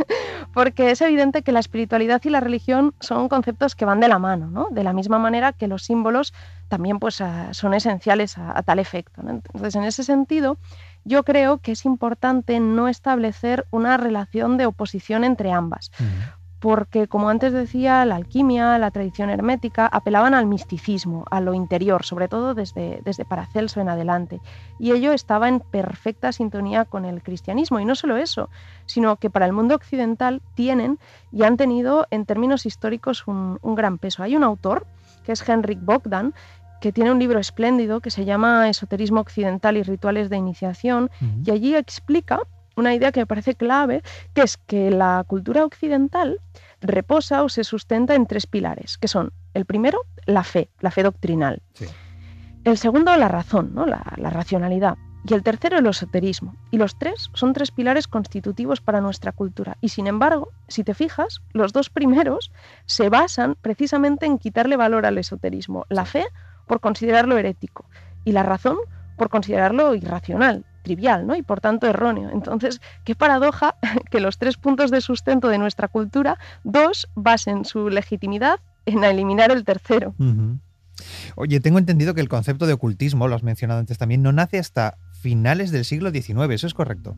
porque 0.54 0.92
es 0.92 1.00
evidente 1.00 1.42
que 1.42 1.50
la 1.50 1.58
espiritualidad 1.58 2.22
y 2.24 2.30
la 2.30 2.40
religión 2.40 2.94
son 3.00 3.28
conceptos 3.28 3.74
que 3.74 3.84
van 3.84 3.98
de 3.98 4.08
la 4.08 4.20
mano, 4.20 4.48
¿no? 4.48 4.68
de 4.70 4.84
la 4.84 4.92
misma 4.92 5.18
manera 5.18 5.52
que 5.52 5.66
los 5.66 5.82
símbolos 5.82 6.32
también 6.68 7.00
pues, 7.00 7.20
son 7.50 7.74
esenciales 7.74 8.38
a, 8.38 8.62
tal 8.62 8.78
efecto. 8.78 9.22
Entonces, 9.28 9.74
en 9.74 9.84
ese 9.84 10.04
sentido, 10.04 10.56
yo 11.04 11.24
creo 11.24 11.58
que 11.58 11.72
es 11.72 11.84
importante 11.84 12.60
no 12.60 12.88
establecer 12.88 13.66
una 13.70 13.96
relación 13.96 14.56
de 14.56 14.66
oposición 14.66 15.24
entre 15.24 15.52
ambas 15.52 15.90
porque, 16.64 17.08
como 17.08 17.28
antes 17.28 17.52
decía, 17.52 18.06
la 18.06 18.16
alquimia, 18.16 18.78
la 18.78 18.90
tradición 18.90 19.28
hermética 19.28 19.86
apelaban 19.86 20.32
al 20.32 20.46
misticismo, 20.46 21.26
a 21.30 21.42
lo 21.42 21.52
interior, 21.52 22.06
sobre 22.06 22.26
todo 22.26 22.54
desde, 22.54 23.02
desde 23.04 23.26
Paracelso 23.26 23.82
en 23.82 23.90
adelante. 23.90 24.40
Y 24.78 24.92
ello 24.92 25.12
estaba 25.12 25.50
en 25.50 25.60
perfecta 25.60 26.32
sintonía 26.32 26.86
con 26.86 27.04
el 27.04 27.22
cristianismo. 27.22 27.80
Y 27.80 27.84
no 27.84 27.94
solo 27.94 28.16
eso, 28.16 28.48
sino 28.86 29.16
que 29.16 29.28
para 29.28 29.44
el 29.44 29.52
mundo 29.52 29.74
occidental 29.74 30.40
tienen 30.54 30.98
y 31.30 31.42
han 31.42 31.58
tenido, 31.58 32.06
en 32.10 32.24
términos 32.24 32.64
históricos, 32.64 33.26
un, 33.26 33.58
gran 33.62 33.98
peso. 33.98 34.22
Hay 34.22 34.34
un 34.34 34.42
autor, 34.42 34.86
que 35.26 35.32
es 35.32 35.46
Henrik 35.46 35.84
Bogdan, 35.84 36.32
que 36.80 36.92
tiene 36.92 37.12
un 37.12 37.18
libro 37.18 37.40
espléndido 37.40 38.00
que 38.00 38.10
se 38.10 38.24
llama 38.24 38.70
Esoterismo 38.70 39.20
Occidental 39.20 39.76
y 39.76 39.82
Rituales 39.82 40.30
de 40.30 40.38
Iniciación, 40.38 41.10
y 41.44 41.50
allí 41.50 41.76
explica 41.76 42.40
una 42.76 42.94
idea 42.94 43.12
que 43.12 43.20
me 43.20 43.26
parece 43.26 43.54
clave, 43.54 44.02
que 44.34 44.42
es 44.42 44.56
que 44.56 44.90
la 44.90 45.24
cultura 45.26 45.64
occidental 45.64 46.40
reposa 46.80 47.42
o 47.42 47.48
se 47.48 47.64
sustenta 47.64 48.14
en 48.14 48.26
tres 48.26 48.46
pilares, 48.46 48.98
que 48.98 49.08
son 49.08 49.32
el 49.54 49.64
primero, 49.64 50.00
la 50.26 50.44
fe, 50.44 50.68
la 50.80 50.90
fe 50.90 51.02
doctrinal. 51.02 51.62
El 52.64 52.78
segundo, 52.78 53.16
la 53.16 53.28
razón, 53.28 53.74
¿no? 53.74 53.86
la, 53.86 54.00
racionalidad. 54.16 54.96
Y 55.26 55.32
el 55.32 55.42
tercero, 55.42 55.78
el 55.78 55.86
esoterismo. 55.86 56.54
Y 56.70 56.76
los 56.76 56.98
tres 56.98 57.30
son 57.32 57.54
tres 57.54 57.70
pilares 57.70 58.08
constitutivos 58.08 58.82
para 58.82 59.00
nuestra 59.00 59.32
cultura. 59.32 59.78
Y 59.80 59.88
sin 59.88 60.06
embargo, 60.06 60.50
si 60.68 60.84
te 60.84 60.92
fijas, 60.92 61.40
los 61.52 61.72
dos 61.72 61.88
primeros 61.88 62.52
se 62.84 63.08
basan 63.08 63.56
precisamente 63.60 64.26
en 64.26 64.38
quitarle 64.38 64.76
valor 64.76 65.06
al 65.06 65.16
esoterismo. 65.16 65.86
La 65.88 66.04
fe 66.04 66.26
por 66.66 66.80
considerarlo 66.80 67.38
herético 67.38 67.86
y 68.24 68.32
la 68.32 68.42
razón 68.42 68.76
por 69.16 69.30
considerarlo 69.30 69.94
irracional 69.94 70.64
trivial 70.84 71.26
¿no? 71.26 71.34
y 71.34 71.42
por 71.42 71.60
tanto 71.60 71.88
erróneo. 71.88 72.30
Entonces, 72.30 72.80
qué 73.02 73.16
paradoja 73.16 73.74
que 74.10 74.20
los 74.20 74.38
tres 74.38 74.56
puntos 74.56 74.92
de 74.92 75.00
sustento 75.00 75.48
de 75.48 75.58
nuestra 75.58 75.88
cultura, 75.88 76.38
dos 76.62 77.08
basen 77.16 77.64
su 77.64 77.88
legitimidad 77.88 78.60
en 78.86 79.02
eliminar 79.02 79.50
el 79.50 79.64
tercero. 79.64 80.14
Oye, 81.34 81.58
tengo 81.58 81.78
entendido 81.78 82.14
que 82.14 82.20
el 82.20 82.28
concepto 82.28 82.66
de 82.66 82.74
ocultismo, 82.74 83.26
lo 83.26 83.34
has 83.34 83.42
mencionado 83.42 83.80
antes 83.80 83.98
también, 83.98 84.22
no 84.22 84.30
nace 84.30 84.58
hasta 84.58 84.98
finales 85.12 85.72
del 85.72 85.84
siglo 85.84 86.10
XIX, 86.10 86.50
¿eso 86.50 86.66
es 86.66 86.74
correcto? 86.74 87.16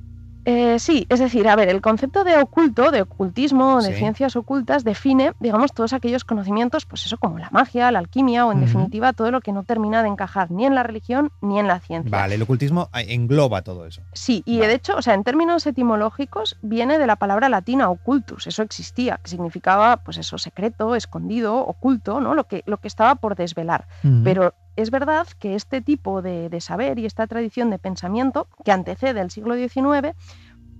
Eh, 0.49 0.79
sí, 0.79 1.07
es 1.09 1.19
decir, 1.19 1.49
a 1.49 1.57
ver, 1.57 1.69
el 1.69 1.81
concepto 1.81 2.23
de 2.23 2.37
oculto, 2.39 2.93
de 2.93 3.03
ocultismo, 3.03 3.83
de 3.83 3.93
ciencias 3.95 4.37
ocultas, 4.37 4.85
define, 4.85 5.33
digamos, 5.41 5.73
todos 5.73 5.93
aquellos 5.93 6.25
conocimientos, 6.25 6.87
pues 6.87 7.05
eso, 7.05 7.19
como 7.19 7.41
la 7.41 7.51
magia, 7.51 7.91
la 7.91 7.99
alquimia 7.99 8.47
o, 8.47 8.53
en 8.53 8.61
definitiva, 8.61 9.13
todo 9.13 9.33
lo 9.33 9.41
que 9.41 9.51
no 9.51 9.65
termina 9.65 10.05
de 10.05 10.09
encajar 10.09 10.53
ni 10.53 10.65
en 10.65 10.77
la 10.77 10.85
religión 10.85 11.33
ni 11.41 11.59
en 11.59 11.67
la 11.67 11.81
ciencia. 11.81 12.17
Vale, 12.17 12.37
el 12.37 12.43
ocultismo 12.43 12.89
engloba 12.95 13.63
todo 13.63 13.87
eso. 13.87 14.03
Sí, 14.13 14.45
y 14.47 14.59
de 14.59 14.73
hecho, 14.73 14.97
o 14.97 15.03
sea, 15.03 15.15
en 15.15 15.25
términos 15.25 15.67
etimológicos, 15.67 16.57
viene 16.63 17.01
de 17.01 17.09
la 17.09 17.17
palabra 17.17 17.49
latina 17.49 17.91
ocultus, 17.91 18.47
eso 18.47 18.63
existía, 18.63 19.19
que 19.21 19.31
significaba, 19.31 19.97
pues 19.97 20.17
eso, 20.17 20.39
secreto, 20.39 20.95
escondido, 20.95 21.57
oculto, 21.57 22.21
¿no? 22.21 22.37
Lo 22.37 22.45
que, 22.45 22.63
lo 22.67 22.77
que 22.77 22.87
estaba 22.87 23.17
por 23.17 23.35
desvelar. 23.35 23.89
Pero 24.23 24.55
es 24.77 24.91
verdad 24.91 25.27
que 25.39 25.55
este 25.55 25.81
tipo 25.81 26.23
de, 26.23 26.61
saber 26.61 26.99
y 26.99 27.07
esta 27.07 27.27
tradición 27.27 27.71
de 27.71 27.79
pensamiento 27.79 28.47
que 28.65 28.73
antecede 28.73 29.21
el 29.21 29.31
siglo 29.31 29.55
XIX, 29.55 30.15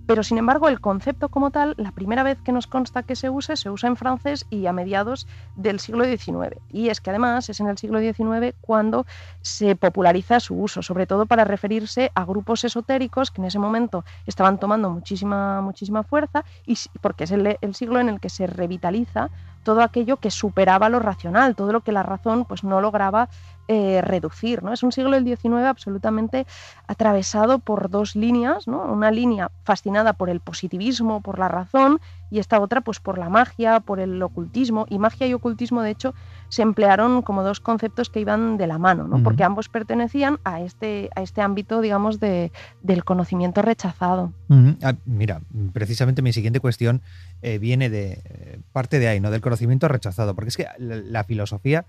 pero 0.05 0.23
sin 0.23 0.37
embargo 0.37 0.69
el 0.69 0.79
concepto 0.79 1.27
como 1.27 1.51
tal, 1.51 1.73
la 1.77 1.91
primera 1.91 2.23
vez 2.23 2.37
que 2.41 2.53
nos 2.53 2.65
consta 2.65 3.03
que 3.03 3.17
se 3.17 3.29
use, 3.29 3.57
se 3.57 3.69
usa 3.69 3.89
en 3.89 3.97
francés 3.97 4.45
y 4.49 4.65
a 4.65 4.71
mediados 4.71 5.27
del 5.57 5.81
siglo 5.81 6.05
XIX. 6.05 6.57
Y 6.71 6.87
es 6.89 7.01
que 7.01 7.09
además 7.09 7.49
es 7.49 7.59
en 7.59 7.67
el 7.67 7.77
siglo 7.77 7.99
XIX 7.99 8.55
cuando 8.61 9.05
se 9.41 9.75
populariza 9.75 10.39
su 10.39 10.55
uso, 10.55 10.81
sobre 10.81 11.07
todo 11.07 11.25
para 11.25 11.43
referirse 11.43 12.11
a 12.15 12.23
grupos 12.23 12.63
esotéricos 12.63 13.31
que 13.31 13.41
en 13.41 13.47
ese 13.47 13.59
momento 13.59 14.05
estaban 14.25 14.59
tomando 14.59 14.89
muchísima, 14.89 15.61
muchísima 15.61 16.03
fuerza 16.03 16.45
y 16.65 16.77
porque 17.01 17.25
es 17.25 17.31
el 17.31 17.75
siglo 17.75 17.99
en 17.99 18.07
el 18.07 18.21
que 18.21 18.29
se 18.29 18.47
revitaliza 18.47 19.29
todo 19.67 19.81
aquello 19.81 20.15
que 20.15 20.31
superaba 20.31 20.87
lo 20.87 20.99
racional, 20.99 21.53
todo 21.53 21.73
lo 21.73 21.81
que 21.81 21.91
la 21.91 22.01
razón 22.01 22.45
pues, 22.45 22.63
no 22.63 22.79
lograba 22.79 23.27
eh, 23.67 23.99
reducir. 24.01 24.63
¿no? 24.63 24.71
Es 24.71 24.81
un 24.81 24.93
siglo 24.93 25.11
del 25.11 25.25
XIX 25.25 25.65
absolutamente 25.65 26.47
atravesado 26.87 27.59
por 27.59 27.89
dos 27.89 28.15
líneas, 28.15 28.65
¿no? 28.65 28.81
una 28.83 29.11
línea 29.11 29.51
fascinada 29.65 30.13
por 30.13 30.29
el 30.29 30.39
positivismo, 30.39 31.19
por 31.19 31.37
la 31.37 31.49
razón, 31.49 31.99
y 32.29 32.39
esta 32.39 32.59
otra 32.59 32.81
pues 32.81 32.99
por 32.99 33.17
la 33.17 33.29
magia, 33.29 33.79
por 33.79 33.99
el 33.99 34.21
ocultismo. 34.21 34.85
Y 34.89 34.99
magia 34.99 35.27
y 35.27 35.33
ocultismo, 35.33 35.81
de 35.81 35.91
hecho, 35.91 36.13
se 36.49 36.61
emplearon 36.61 37.21
como 37.21 37.43
dos 37.43 37.59
conceptos 37.59 38.09
que 38.09 38.19
iban 38.19 38.57
de 38.57 38.67
la 38.67 38.77
mano, 38.77 39.07
¿no? 39.07 39.23
porque 39.23 39.43
ambos 39.43 39.69
pertenecían 39.69 40.39
a 40.43 40.61
este, 40.61 41.09
a 41.15 41.21
este 41.21 41.41
ámbito, 41.41 41.81
digamos, 41.81 42.19
de, 42.19 42.51
del 42.81 43.03
conocimiento 43.03 43.61
rechazado. 43.61 44.33
Ah, 44.81 44.93
mira, 45.05 45.41
precisamente 45.73 46.21
mi 46.21 46.33
siguiente 46.33 46.59
cuestión 46.59 47.01
eh, 47.41 47.57
viene 47.57 47.89
de 47.89 48.21
eh, 48.23 48.59
parte 48.71 48.99
de 48.99 49.07
ahí, 49.07 49.19
¿no? 49.19 49.31
del 49.31 49.41
conocimiento 49.41 49.87
rechazado, 49.87 50.35
porque 50.35 50.49
es 50.49 50.57
que 50.57 50.67
la 50.77 51.23
filosofía 51.23 51.85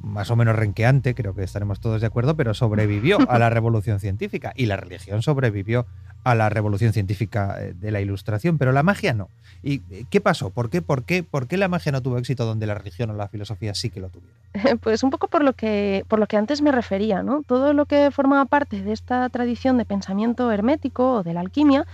más 0.00 0.30
o 0.30 0.36
menos 0.36 0.56
renqueante, 0.56 1.14
creo 1.14 1.34
que 1.34 1.42
estaremos 1.42 1.80
todos 1.80 2.00
de 2.00 2.06
acuerdo, 2.06 2.36
pero 2.36 2.54
sobrevivió 2.54 3.18
a 3.28 3.38
la 3.38 3.50
revolución 3.50 4.00
científica 4.00 4.52
y 4.56 4.66
la 4.66 4.76
religión 4.76 5.22
sobrevivió 5.22 5.86
a 6.24 6.34
la 6.34 6.48
revolución 6.48 6.92
científica 6.92 7.56
eh, 7.58 7.74
de 7.74 7.90
la 7.90 8.00
ilustración, 8.00 8.58
pero 8.58 8.72
la 8.72 8.82
magia 8.82 9.14
no. 9.14 9.28
¿Y 9.62 9.82
eh, 9.90 10.04
qué 10.10 10.20
pasó? 10.20 10.50
¿Por 10.50 10.70
qué, 10.70 10.82
por 10.82 11.04
qué, 11.04 11.22
por 11.22 11.46
qué 11.46 11.56
la 11.56 11.68
magia 11.68 11.92
no 11.92 12.02
tuvo 12.02 12.18
éxito 12.18 12.44
donde 12.44 12.66
la 12.66 12.74
religión 12.74 13.10
o 13.10 13.14
la 13.14 13.28
filosofía 13.28 13.74
sí 13.74 13.90
que 13.90 14.00
lo 14.00 14.08
tuvieron? 14.08 14.36
Pues 14.80 15.02
un 15.02 15.10
poco 15.10 15.28
por 15.28 15.42
lo 15.42 15.52
que, 15.52 16.04
por 16.08 16.18
lo 16.18 16.26
que 16.26 16.36
antes 16.36 16.62
me 16.62 16.72
refería, 16.72 17.22
¿no? 17.22 17.42
Todo 17.46 17.72
lo 17.72 17.86
que 17.86 18.10
formaba 18.10 18.44
parte 18.44 18.82
de 18.82 18.92
esta 18.92 19.28
tradición 19.28 19.78
de 19.78 19.84
pensamiento 19.84 20.50
hermético 20.50 21.14
o 21.14 21.22
de 21.22 21.34
la 21.34 21.40
alquimia 21.40 21.86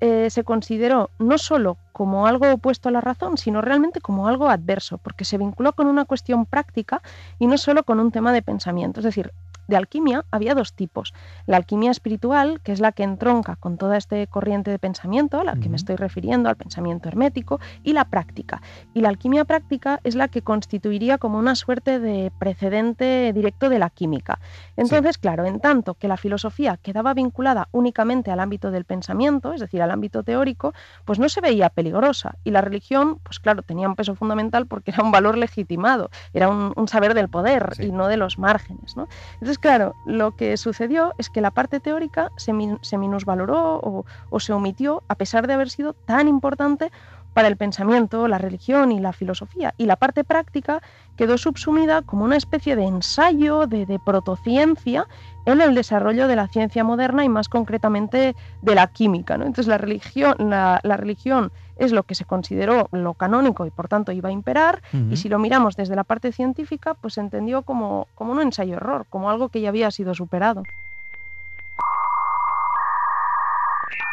eh, 0.00 0.30
se 0.30 0.44
consideró 0.44 1.10
no 1.18 1.36
solo 1.36 1.76
como 1.92 2.26
algo 2.26 2.50
opuesto 2.50 2.88
a 2.88 2.92
la 2.92 3.00
razón, 3.00 3.36
sino 3.36 3.60
realmente 3.60 4.00
como 4.00 4.28
algo 4.28 4.48
adverso, 4.48 4.98
porque 4.98 5.24
se 5.24 5.36
vinculó 5.36 5.74
con 5.74 5.86
una 5.86 6.06
cuestión 6.06 6.46
práctica 6.46 7.02
y 7.38 7.46
no 7.46 7.58
solo 7.58 7.82
con 7.84 8.00
un 8.00 8.10
tema 8.10 8.32
de 8.32 8.42
pensamiento. 8.42 9.00
Es 9.00 9.04
decir, 9.04 9.32
de 9.70 9.76
alquimia 9.76 10.26
había 10.30 10.54
dos 10.54 10.74
tipos. 10.74 11.14
La 11.46 11.56
alquimia 11.56 11.90
espiritual, 11.90 12.60
que 12.60 12.72
es 12.72 12.80
la 12.80 12.92
que 12.92 13.04
entronca 13.04 13.56
con 13.56 13.78
toda 13.78 13.96
esta 13.96 14.10
corriente 14.26 14.70
de 14.70 14.78
pensamiento 14.78 15.40
a 15.40 15.44
la 15.44 15.56
que 15.56 15.68
me 15.68 15.76
estoy 15.76 15.96
refiriendo, 15.96 16.48
al 16.48 16.56
pensamiento 16.56 17.08
hermético, 17.08 17.60
y 17.82 17.92
la 17.92 18.04
práctica. 18.04 18.60
Y 18.92 19.00
la 19.00 19.08
alquimia 19.08 19.44
práctica 19.44 20.00
es 20.04 20.16
la 20.16 20.28
que 20.28 20.42
constituiría 20.42 21.16
como 21.16 21.38
una 21.38 21.54
suerte 21.54 22.00
de 22.00 22.32
precedente 22.38 23.32
directo 23.32 23.68
de 23.68 23.78
la 23.78 23.88
química. 23.88 24.40
Entonces, 24.76 25.16
claro, 25.16 25.44
en 25.44 25.60
tanto 25.60 25.94
que 25.94 26.08
la 26.08 26.16
filosofía 26.16 26.76
quedaba 26.76 27.14
vinculada 27.14 27.68
únicamente 27.70 28.32
al 28.32 28.40
ámbito 28.40 28.70
del 28.72 28.84
pensamiento, 28.84 29.52
es 29.52 29.60
decir, 29.60 29.80
al 29.80 29.92
ámbito 29.92 30.24
teórico, 30.24 30.74
pues 31.04 31.20
no 31.20 31.28
se 31.28 31.40
veía 31.40 31.70
peligrosa. 31.70 32.34
Y 32.42 32.50
la 32.50 32.60
religión, 32.60 33.20
pues 33.22 33.38
claro, 33.38 33.62
tenía 33.62 33.88
un 33.88 33.94
peso 33.94 34.16
fundamental 34.16 34.66
porque 34.66 34.90
era 34.90 35.04
un 35.04 35.12
valor 35.12 35.38
legitimado, 35.38 36.10
era 36.32 36.48
un, 36.48 36.88
saber 36.88 37.14
del 37.14 37.28
poder 37.28 37.74
y 37.78 37.92
no 37.92 38.08
de 38.08 38.16
los 38.16 38.38
márgenes. 38.38 38.96
¿no? 38.96 39.06
Entonces, 39.34 39.59
claro, 39.60 39.94
lo 40.04 40.36
que 40.36 40.56
sucedió 40.56 41.14
es 41.18 41.30
que 41.30 41.40
la 41.40 41.50
parte 41.50 41.80
teórica 41.80 42.32
se, 42.36 42.52
minusvaloró 42.52 44.04
o, 44.30 44.40
se 44.40 44.52
omitió 44.52 45.02
a 45.08 45.14
pesar 45.14 45.46
de 45.46 45.54
haber 45.54 45.70
sido 45.70 45.92
tan 45.92 46.28
importante 46.28 46.90
para 47.34 47.46
el 47.46 47.56
pensamiento, 47.56 48.26
la 48.26 48.38
religión 48.38 48.90
y 48.90 48.98
la 48.98 49.12
filosofía. 49.12 49.72
Y 49.78 49.86
la 49.86 49.94
parte 49.94 50.24
práctica 50.24 50.82
quedó 51.16 51.38
subsumida 51.38 52.02
como 52.02 52.24
una 52.24 52.36
especie 52.36 52.74
de 52.74 52.84
ensayo, 52.84 53.68
de, 53.68 54.00
protociencia 54.04 55.06
en 55.46 55.60
el 55.60 55.74
desarrollo 55.74 56.26
de 56.26 56.34
la 56.34 56.48
ciencia 56.48 56.82
moderna 56.82 57.24
y 57.24 57.28
más 57.28 57.48
concretamente 57.48 58.34
de 58.62 58.74
la 58.74 58.88
química. 58.88 59.34
Entonces 59.34 59.68
la 59.68 59.78
religión, 59.78 60.34
la 60.38 60.80
religión 60.82 61.52
es 61.80 61.92
lo 61.92 62.04
que 62.04 62.14
se 62.14 62.24
consideró 62.24 62.88
lo 62.92 63.14
canónico 63.14 63.66
y 63.66 63.70
por 63.70 63.88
tanto 63.88 64.12
iba 64.12 64.28
a 64.28 64.32
imperar, 64.32 64.82
y 64.92 65.16
si 65.16 65.28
lo 65.28 65.38
miramos 65.38 65.76
desde 65.76 65.96
la 65.96 66.04
parte 66.04 66.30
científica, 66.30 66.94
pues 66.94 67.14
se 67.14 67.20
entendió 67.20 67.62
como, 67.62 68.06
como 68.14 68.32
un 68.32 68.40
ensayo-error, 68.40 69.06
como 69.08 69.30
algo 69.30 69.48
que 69.48 69.60
ya 69.60 69.70
había 69.70 69.90
sido 69.90 70.14
superado. 70.14 70.62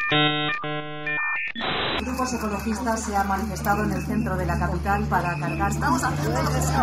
El 0.09 2.05
grupo 2.05 2.23
ecologistas 2.23 3.03
se 3.03 3.15
ha 3.15 3.23
manifestado 3.23 3.83
en 3.83 3.91
el 3.91 4.01
centro 4.03 4.37
de 4.37 4.45
la 4.45 4.57
capital 4.57 5.03
para 5.05 5.37
cargar. 5.37 5.71
Estamos 5.71 6.03
haciendo 6.03 6.41
lo 6.41 6.49
que 6.49 6.61
se 6.61 6.73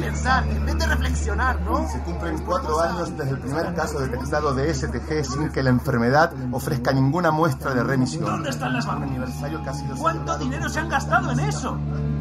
pensar, 0.00 0.46
en 0.48 0.64
vez 0.64 0.78
de 0.78 0.86
reflexionar, 0.86 1.60
¿no? 1.62 1.88
Se 1.88 2.00
cumplen 2.00 2.38
cuatro 2.44 2.80
años 2.80 3.16
desde 3.16 3.30
el 3.30 3.38
primer 3.38 3.74
caso 3.74 4.00
detectado 4.00 4.54
de 4.54 4.72
STG 4.74 5.24
sin 5.24 5.48
que 5.50 5.62
la 5.62 5.70
enfermedad 5.70 6.32
ofrezca 6.52 6.92
ninguna 6.92 7.30
muestra 7.30 7.74
de 7.74 7.84
remisión. 7.84 8.24
¿Dónde 8.24 8.50
están 8.50 8.72
las 8.72 8.86
vacunas? 8.86 9.30
¿Cuánto 9.98 10.38
dinero 10.38 10.68
se 10.68 10.80
han 10.80 10.88
gastado 10.88 11.32
en 11.32 11.40
eso? 11.40 11.76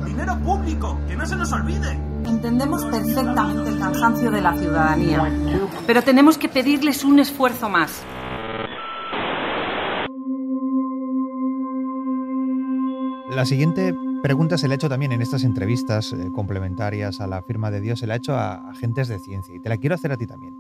Dinero 0.05 0.37
público, 0.39 0.97
que 1.07 1.15
no 1.15 1.25
se 1.25 1.35
nos 1.35 1.51
olvide. 1.51 1.91
Entendemos 2.25 2.85
perfectamente 2.85 3.69
el 3.69 3.79
cansancio 3.79 4.31
de 4.31 4.41
la 4.41 4.53
ciudadanía, 4.53 5.31
pero 5.87 6.03
tenemos 6.03 6.37
que 6.37 6.49
pedirles 6.49 7.03
un 7.03 7.19
esfuerzo 7.19 7.69
más. 7.69 8.03
La 13.29 13.45
siguiente 13.45 13.95
pregunta 14.21 14.57
se 14.57 14.67
le 14.67 14.73
ha 14.73 14.75
hecho 14.75 14.89
también 14.89 15.11
en 15.11 15.21
estas 15.21 15.43
entrevistas 15.43 16.13
eh, 16.13 16.29
complementarias 16.33 17.21
a 17.21 17.27
la 17.27 17.41
firma 17.43 17.71
de 17.71 17.81
Dios, 17.81 17.99
se 17.99 18.07
le 18.07 18.13
ha 18.13 18.17
hecho 18.17 18.35
a 18.35 18.69
agentes 18.69 19.07
de 19.07 19.19
ciencia 19.19 19.55
y 19.55 19.59
te 19.59 19.69
la 19.69 19.77
quiero 19.77 19.95
hacer 19.95 20.11
a 20.11 20.17
ti 20.17 20.27
también. 20.27 20.53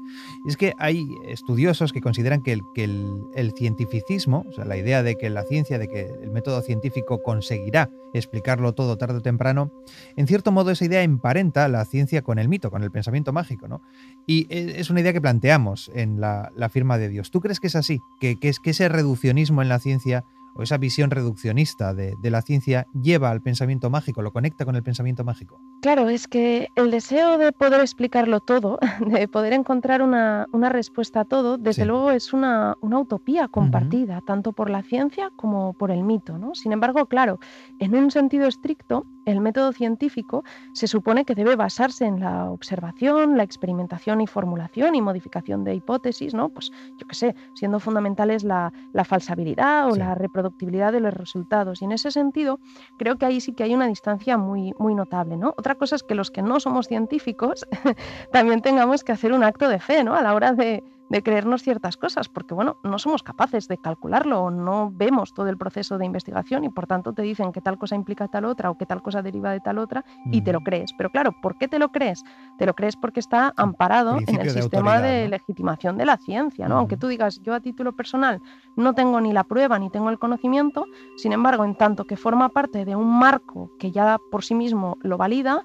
Es 0.45 0.57
que 0.57 0.73
hay 0.77 1.15
estudiosos 1.25 1.91
que 1.91 2.01
consideran 2.01 2.41
que, 2.41 2.53
el, 2.53 2.63
que 2.73 2.83
el, 2.83 3.53
cientificismo, 3.57 4.45
o 4.47 4.53
sea, 4.53 4.65
la 4.65 4.77
idea 4.77 5.03
de 5.03 5.15
que 5.15 5.29
la 5.29 5.43
ciencia, 5.43 5.77
de 5.77 5.87
que 5.87 6.09
el 6.21 6.31
método 6.31 6.61
científico 6.61 7.21
conseguirá 7.21 7.89
explicarlo 8.13 8.73
todo 8.73 8.97
tarde 8.97 9.17
o 9.17 9.21
temprano, 9.21 9.71
en 10.15 10.27
cierto 10.27 10.51
modo 10.51 10.71
esa 10.71 10.85
idea 10.85 11.03
emparenta 11.03 11.67
la 11.67 11.85
ciencia 11.85 12.21
con 12.21 12.39
el 12.39 12.49
mito, 12.49 12.71
con 12.71 12.83
el 12.83 12.91
pensamiento 12.91 13.33
mágico, 13.33 13.67
¿no? 13.67 13.81
Y 14.25 14.47
e, 14.49 14.79
es 14.79 14.89
una 14.89 15.01
idea 15.01 15.13
que 15.13 15.21
planteamos 15.21 15.91
en 15.93 16.19
la, 16.19 16.51
firma 16.71 16.97
de 16.97 17.09
Dios. 17.09 17.31
¿Tú 17.31 17.39
crees 17.39 17.59
que 17.59 17.67
es 17.67 17.75
así? 17.75 17.99
¿Que, 18.19 18.35
que, 18.35 18.49
es, 18.49 18.59
que 18.59 18.71
ese 18.71 18.89
reduccionismo 18.89 19.61
en 19.61 19.69
la 19.69 19.79
ciencia 19.79 20.23
o 20.55 20.63
esa 20.63 20.77
visión 20.77 21.11
reduccionista 21.11 21.93
de, 21.93 22.15
la 22.23 22.41
ciencia 22.41 22.87
lleva 22.93 23.31
al 23.31 23.41
pensamiento 23.41 23.89
mágico, 23.89 24.21
lo 24.21 24.31
conecta 24.31 24.65
con 24.65 24.75
el 24.75 24.83
pensamiento 24.83 25.23
mágico? 25.23 25.61
Claro, 25.81 26.09
es 26.09 26.27
que 26.27 26.67
el 26.75 26.91
deseo 26.91 27.37
de 27.37 27.53
poder 27.53 27.79
explicarlo 27.79 28.41
todo, 28.41 28.79
de 29.05 29.29
poder 29.29 29.53
encontrar 29.53 30.01
una, 30.01 30.45
respuesta 30.69 31.21
a 31.21 31.25
todo, 31.25 31.57
desde 31.57 31.85
luego 31.85 32.11
es 32.11 32.33
una, 32.33 32.75
utopía 32.81 33.47
compartida, 33.47 34.19
tanto 34.27 34.51
por 34.51 34.69
la 34.69 34.83
ciencia 34.83 35.31
como 35.37 35.71
por 35.73 35.91
el 35.91 36.03
mito. 36.03 36.37
¿no? 36.37 36.53
Sin 36.53 36.73
embargo, 36.73 37.05
claro, 37.05 37.39
en 37.79 37.95
un 37.95 38.11
sentido 38.11 38.47
estricto, 38.47 39.05
el 39.25 39.41
método 39.41 39.71
científico 39.71 40.43
se 40.73 40.87
supone 40.87 41.23
que 41.23 41.35
debe 41.35 41.55
basarse 41.55 42.05
en 42.05 42.19
la 42.19 42.49
observación, 42.49 43.37
la 43.37 43.43
experimentación 43.43 44.21
y 44.21 44.27
formulación 44.27 44.95
y 44.95 45.01
modificación 45.01 45.63
de 45.63 45.75
hipótesis, 45.75 46.33
¿no? 46.33 46.49
Pues 46.49 46.71
yo 46.97 47.07
qué 47.07 47.15
sé, 47.15 47.35
siendo 47.53 47.79
fundamentales 47.79 48.43
la, 48.43 48.73
la 48.93 49.05
falsabilidad 49.05 49.91
o 49.91 49.95
la 49.95 50.15
reproductibilidad 50.15 50.91
de 50.91 51.01
los 51.01 51.13
resultados. 51.13 51.81
Y 51.81 51.85
en 51.85 51.91
ese 51.91 52.11
sentido, 52.11 52.59
creo 52.97 53.17
que 53.17 53.25
ahí 53.25 53.39
sí 53.39 53.53
que 53.53 53.63
hay 53.63 53.75
una 53.75 53.87
distancia 53.87 54.37
muy, 54.37 54.73
muy 54.79 54.95
notable, 54.95 55.37
¿no? 55.37 55.53
Otra 55.57 55.68
cosa 55.75 55.95
es 55.95 56.03
que 56.03 56.15
los 56.15 56.31
que 56.31 56.41
no 56.41 56.59
somos 56.59 56.87
científicos 56.87 57.65
también 58.31 58.61
tengamos 58.61 59.03
que 59.03 59.11
hacer 59.11 59.33
un 59.33 59.43
acto 59.43 59.67
de 59.67 59.79
fe, 59.79 60.03
¿no? 60.03 60.15
A 60.15 60.21
la 60.21 60.33
hora 60.33 60.53
de, 60.53 60.83
de 61.09 61.23
creernos 61.23 61.63
ciertas 61.63 61.97
cosas, 61.97 62.29
porque 62.29 62.53
bueno, 62.53 62.77
no 62.83 62.99
somos 62.99 63.23
capaces 63.23 63.67
de 63.67 63.77
calcularlo 63.77 64.43
o 64.43 64.51
no 64.51 64.91
vemos 64.93 65.33
todo 65.33 65.47
el 65.47 65.57
proceso 65.57 65.97
de 65.97 66.05
investigación 66.05 66.63
y 66.63 66.69
por 66.69 66.87
tanto 66.87 67.13
te 67.13 67.21
dicen 67.21 67.51
que 67.51 67.61
tal 67.61 67.77
cosa 67.77 67.95
implica 67.95 68.27
tal 68.27 68.45
otra 68.45 68.69
o 68.69 68.77
que 68.77 68.85
tal 68.85 69.01
cosa 69.01 69.21
deriva 69.21 69.51
de 69.51 69.59
tal 69.59 69.79
otra 69.79 70.05
y 70.25 70.41
te 70.41 70.53
lo 70.53 70.61
crees. 70.61 70.91
Pero 70.97 71.09
claro, 71.09 71.31
¿por 71.41 71.57
qué 71.57 71.67
te 71.67 71.79
lo 71.79 71.89
crees? 71.89 72.23
Te 72.57 72.65
lo 72.65 72.73
crees 72.75 72.95
porque 72.95 73.19
está 73.19 73.53
amparado 73.57 74.17
en 74.25 74.39
el 74.39 74.49
sistema 74.49 75.01
de 75.01 75.27
legitimación 75.27 75.97
de 75.97 76.05
la 76.05 76.17
ciencia, 76.17 76.67
¿no? 76.67 76.77
Aunque 76.77 76.97
tú 76.97 77.07
digas, 77.07 77.39
yo 77.41 77.53
a 77.53 77.59
título 77.59 77.95
personal 77.95 78.41
no 78.75 78.93
tengo 78.93 79.19
ni 79.21 79.33
la 79.33 79.43
prueba 79.43 79.79
ni 79.79 79.89
tengo 79.89 80.09
el 80.09 80.19
conocimiento, 80.19 80.85
sin 81.17 81.33
embargo, 81.33 81.65
en 81.65 81.75
tanto 81.75 82.05
que 82.05 82.17
forma 82.17 82.49
parte 82.49 82.85
de 82.85 82.95
un 82.95 83.19
marco 83.19 83.71
que 83.79 83.91
ya 83.91 84.17
por 84.31 84.43
sí 84.43 84.55
mismo 84.55 84.97
lo 85.01 85.17
valida, 85.17 85.63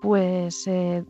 pues 0.00 0.66
eh, 0.66 1.04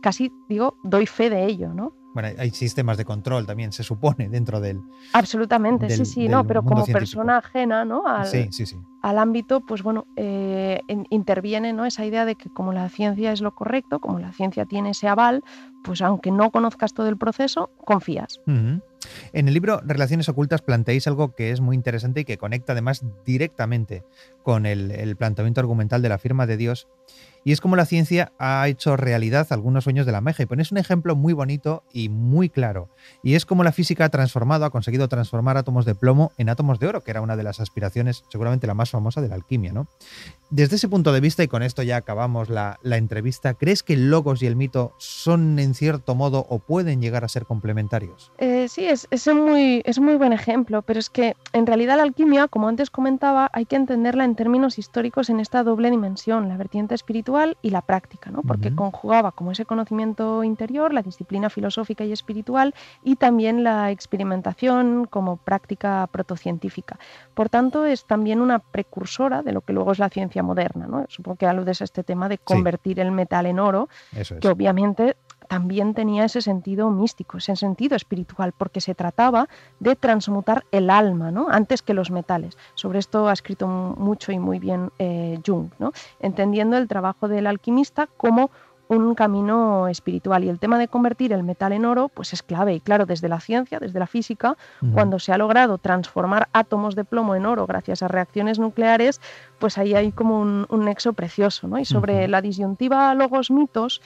casi 0.00 0.32
digo, 0.48 0.76
doy 0.82 1.06
fe 1.06 1.30
de 1.30 1.46
ello, 1.46 1.72
¿no? 1.72 1.92
Bueno, 2.16 2.30
hay 2.38 2.48
sistemas 2.48 2.96
de 2.96 3.04
control 3.04 3.44
también, 3.44 3.72
se 3.72 3.82
supone, 3.82 4.30
dentro 4.30 4.58
del. 4.58 4.80
Absolutamente, 5.12 5.90
sí, 5.90 6.06
sí, 6.06 6.28
no, 6.28 6.46
pero 6.46 6.64
como 6.64 6.86
persona 6.86 7.36
ajena 7.36 7.84
¿no? 7.84 8.06
al, 8.06 8.26
sí, 8.26 8.48
sí, 8.50 8.64
sí. 8.64 8.78
Al 9.06 9.20
ámbito, 9.20 9.60
pues 9.60 9.84
bueno, 9.84 10.04
eh, 10.16 10.80
interviene 11.10 11.72
¿no? 11.72 11.84
esa 11.84 12.04
idea 12.04 12.24
de 12.24 12.34
que 12.34 12.50
como 12.50 12.72
la 12.72 12.88
ciencia 12.88 13.30
es 13.30 13.40
lo 13.40 13.54
correcto, 13.54 14.00
como 14.00 14.18
la 14.18 14.32
ciencia 14.32 14.64
tiene 14.64 14.90
ese 14.90 15.06
aval, 15.06 15.44
pues 15.84 16.02
aunque 16.02 16.32
no 16.32 16.50
conozcas 16.50 16.92
todo 16.92 17.08
el 17.08 17.16
proceso, 17.16 17.70
confías. 17.84 18.40
En 19.32 19.48
el 19.48 19.54
libro 19.54 19.80
Relaciones 19.84 20.28
Ocultas 20.28 20.62
planteáis 20.62 21.06
algo 21.06 21.36
que 21.36 21.52
es 21.52 21.60
muy 21.60 21.76
interesante 21.76 22.22
y 22.22 22.24
que 22.24 22.36
conecta 22.36 22.72
además 22.72 23.04
directamente 23.24 24.02
con 24.42 24.66
el, 24.66 25.14
planteamiento 25.16 25.60
argumental 25.60 26.02
de 26.02 26.08
la 26.08 26.18
firma 26.18 26.48
de 26.48 26.56
Dios 26.56 26.88
y 27.44 27.52
es 27.52 27.60
como 27.60 27.76
la 27.76 27.86
ciencia 27.86 28.32
ha 28.40 28.66
hecho 28.66 28.96
realidad 28.96 29.46
algunos 29.50 29.84
sueños 29.84 30.04
de 30.04 30.10
la 30.10 30.20
magia. 30.20 30.42
Y 30.42 30.46
pones 30.46 30.72
un 30.72 30.78
ejemplo 30.78 31.14
muy 31.14 31.32
bonito 31.32 31.84
y 31.92 32.08
muy 32.08 32.48
claro. 32.48 32.90
Y 33.22 33.36
es 33.36 33.46
como 33.46 33.62
la 33.62 33.70
física 33.70 34.06
ha 34.06 34.08
transformado, 34.08 34.64
ha 34.64 34.70
conseguido 34.70 35.06
transformar 35.06 35.56
átomos 35.56 35.84
de 35.84 35.94
plomo 35.94 36.32
en 36.38 36.48
átomos 36.48 36.80
de 36.80 36.88
oro, 36.88 37.02
que 37.02 37.12
era 37.12 37.20
una 37.20 37.36
de 37.36 37.44
las 37.44 37.60
aspiraciones, 37.60 38.24
seguramente 38.30 38.66
la 38.66 38.74
más 38.74 38.94
famosa 38.96 39.20
de 39.20 39.28
la 39.28 39.34
alquimia, 39.34 39.72
¿no? 39.72 39.86
Desde 40.48 40.76
ese 40.76 40.88
punto 40.88 41.12
de 41.12 41.20
vista, 41.20 41.42
y 41.42 41.48
con 41.48 41.64
esto 41.64 41.82
ya 41.82 41.96
acabamos 41.96 42.48
la, 42.48 42.78
entrevista, 42.84 43.54
¿crees 43.54 43.82
que 43.82 43.94
el 43.94 44.10
logos 44.10 44.42
y 44.44 44.46
el 44.46 44.54
mito 44.54 44.94
son 44.96 45.58
en 45.58 45.74
cierto 45.74 46.14
modo 46.14 46.46
o 46.48 46.60
pueden 46.60 47.02
llegar 47.02 47.24
a 47.24 47.28
ser 47.28 47.46
complementarios? 47.46 48.30
Eh, 48.38 48.68
sí, 48.68 48.86
es, 48.86 49.08
es, 49.10 49.26
muy, 49.26 49.82
es 49.84 49.98
muy 49.98 50.14
buen 50.14 50.32
ejemplo, 50.32 50.82
pero 50.82 51.00
es 51.00 51.10
que 51.10 51.34
en 51.52 51.66
realidad 51.66 51.96
la 51.96 52.04
alquimia, 52.04 52.46
como 52.46 52.68
antes 52.68 52.90
comentaba, 52.90 53.50
hay 53.52 53.64
que 53.64 53.74
entenderla 53.74 54.24
en 54.24 54.36
términos 54.36 54.78
históricos 54.78 55.30
en 55.30 55.40
esta 55.40 55.64
doble 55.64 55.90
dimensión, 55.90 56.48
la 56.48 56.56
vertiente 56.56 56.94
espiritual 56.94 57.58
y 57.60 57.70
la 57.70 57.82
práctica, 57.82 58.30
¿no? 58.30 58.42
porque 58.42 58.72
conjugaba 58.72 59.32
como 59.32 59.50
ese 59.50 59.64
conocimiento 59.64 60.44
interior, 60.44 60.94
la 60.94 61.02
disciplina 61.02 61.50
filosófica 61.50 62.04
y 62.04 62.12
espiritual, 62.12 62.72
y 63.02 63.16
también 63.16 63.64
la 63.64 63.90
experimentación 63.90 65.06
como 65.06 65.38
práctica 65.38 66.08
protocientífica. 66.12 67.00
Por 67.34 67.48
tanto, 67.48 67.84
es 67.84 68.04
también 68.04 68.40
una 68.40 68.60
precursora 68.86 69.42
de 69.42 69.52
lo 69.52 69.60
que 69.60 69.72
luego 69.72 69.92
es 69.92 69.98
la 69.98 70.08
ciencia 70.08 70.42
moderna. 70.42 70.86
¿no? 70.86 71.04
Supongo 71.08 71.36
que 71.36 71.46
aludes 71.46 71.80
a 71.80 71.84
este 71.84 72.02
tema 72.02 72.28
de 72.28 72.38
convertir 72.38 73.00
el 73.00 73.12
metal 73.12 73.46
en 73.46 73.58
oro, 73.58 73.88
que 74.40 74.48
obviamente 74.48 75.16
también 75.48 75.94
tenía 75.94 76.24
ese 76.24 76.40
sentido 76.40 76.90
místico, 76.90 77.38
ese 77.38 77.54
sentido 77.54 77.94
espiritual, 77.94 78.52
porque 78.56 78.80
se 78.80 78.94
trataba 78.94 79.48
de 79.78 79.94
transmutar 79.94 80.64
el 80.72 80.90
alma, 80.90 81.30
¿no? 81.30 81.48
antes 81.48 81.82
que 81.82 81.94
los 81.94 82.10
metales. 82.10 82.56
Sobre 82.74 82.98
esto 82.98 83.28
ha 83.28 83.32
escrito 83.32 83.68
mucho 83.68 84.32
y 84.32 84.38
muy 84.38 84.58
bien 84.58 84.90
eh, 84.98 85.38
Jung, 85.46 85.70
¿no? 85.78 85.92
entendiendo 86.20 86.76
el 86.76 86.88
trabajo 86.88 87.28
del 87.28 87.46
alquimista 87.46 88.08
como 88.16 88.50
un 88.88 89.14
camino 89.14 89.88
espiritual. 89.88 90.44
Y 90.44 90.48
el 90.48 90.58
tema 90.58 90.78
de 90.78 90.88
convertir 90.88 91.32
el 91.32 91.42
metal 91.42 91.72
en 91.72 91.84
oro, 91.84 92.08
pues 92.08 92.32
es 92.32 92.42
clave. 92.42 92.74
Y 92.74 92.80
claro, 92.80 93.06
desde 93.06 93.28
la 93.28 93.40
ciencia, 93.40 93.78
desde 93.78 93.98
la 93.98 94.06
física, 94.06 94.56
cuando 94.92 95.18
se 95.18 95.32
ha 95.32 95.38
logrado 95.38 95.78
transformar 95.78 96.48
átomos 96.52 96.94
de 96.94 97.04
plomo 97.04 97.34
en 97.34 97.46
oro 97.46 97.66
gracias 97.66 98.02
a 98.02 98.08
reacciones 98.08 98.58
nucleares, 98.58 99.20
pues 99.58 99.78
ahí 99.78 99.94
hay 99.94 100.12
como 100.12 100.40
un, 100.40 100.66
nexo 100.84 101.12
precioso. 101.12 101.68
¿no? 101.68 101.78
Y 101.78 101.84
sobre 101.84 102.28
la 102.28 102.40
disyuntiva 102.40 103.14
logos-mitos, 103.14 104.00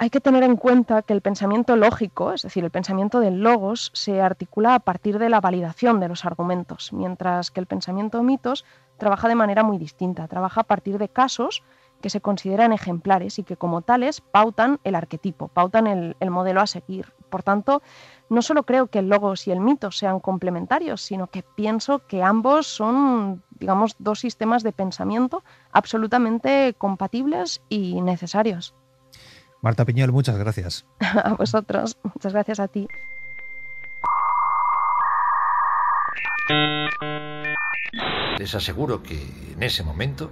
hay 0.00 0.10
que 0.10 0.20
tener 0.20 0.44
en 0.44 0.56
cuenta 0.56 1.02
que 1.02 1.12
el 1.12 1.20
pensamiento 1.20 1.74
lógico, 1.74 2.32
es 2.32 2.42
decir, 2.42 2.62
el 2.64 2.70
pensamiento 2.70 3.18
del 3.18 3.42
logos, 3.42 3.90
se 3.94 4.20
articula 4.20 4.76
a 4.76 4.78
partir 4.78 5.18
de 5.18 5.28
la 5.28 5.40
validación 5.40 5.98
de 5.98 6.06
los 6.06 6.24
argumentos, 6.24 6.92
mientras 6.92 7.50
que 7.50 7.58
el 7.58 7.66
pensamiento 7.66 8.22
mitos 8.22 8.64
trabaja 8.96 9.28
de 9.28 9.34
manera 9.34 9.64
muy 9.64 9.76
distinta, 9.76 10.28
trabaja 10.28 10.60
a 10.60 10.64
partir 10.64 10.98
de 10.98 11.08
casos 11.08 11.64
que 12.00 12.10
se 12.10 12.20
consideran 12.20 12.72
ejemplares 12.72 13.38
y 13.38 13.42
que 13.42 13.56
como 13.56 13.82
tales 13.82 14.20
pautan 14.20 14.80
el 14.84 14.94
arquetipo, 14.94 15.48
pautan 15.48 15.86
el, 15.86 16.30
modelo 16.30 16.60
a 16.60 16.66
seguir. 16.66 17.12
Por 17.30 17.42
tanto, 17.42 17.82
no 18.30 18.42
solo 18.42 18.64
creo 18.64 18.86
que 18.86 19.00
el 19.00 19.08
logos 19.08 19.46
y 19.46 19.50
el 19.50 19.60
mito 19.60 19.90
sean 19.90 20.20
complementarios, 20.20 21.02
sino 21.02 21.26
que 21.26 21.42
pienso 21.42 22.06
que 22.06 22.22
ambos 22.22 22.66
son, 22.66 23.42
digamos, 23.58 23.96
dos 23.98 24.20
sistemas 24.20 24.62
de 24.62 24.72
pensamiento 24.72 25.42
absolutamente 25.72 26.74
compatibles 26.78 27.60
y 27.68 28.00
necesarios. 28.00 28.74
Marta 29.60 29.84
Piñol, 29.84 30.12
muchas 30.12 30.38
gracias. 30.38 30.86
a 31.00 31.34
vosotros, 31.34 31.98
muchas 32.02 32.32
gracias 32.32 32.60
a 32.60 32.68
ti. 32.68 32.88
Les 38.38 38.54
aseguro 38.54 39.02
que 39.02 39.20
en 39.52 39.62
ese 39.62 39.82
momento 39.82 40.30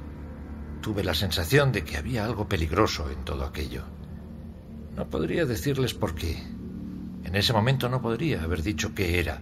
tuve 0.87 1.03
la 1.03 1.15
sensación 1.15 1.73
de 1.73 1.83
que 1.83 1.97
había 1.97 2.25
algo 2.25 2.49
peligroso 2.49 3.11
en 3.11 3.25
todo 3.25 3.45
aquello. 3.45 3.83
No 4.95 5.11
podría 5.11 5.45
decirles 5.45 5.95
por 5.95 6.15
qué. 6.15 6.41
En 7.25 7.35
ese 7.35 7.53
momento 7.53 7.89
no 7.89 8.01
podría 8.01 8.45
haber 8.45 8.63
dicho 8.63 8.95
qué 8.95 9.19
era, 9.19 9.41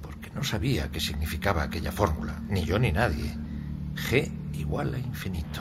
porque 0.00 0.30
no 0.30 0.44
sabía 0.44 0.88
qué 0.92 1.00
significaba 1.00 1.64
aquella 1.64 1.90
fórmula, 1.90 2.40
ni 2.48 2.64
yo 2.64 2.78
ni 2.78 2.92
nadie. 2.92 3.36
G 4.08 4.30
igual 4.52 4.94
a 4.94 5.00
infinito. 5.00 5.60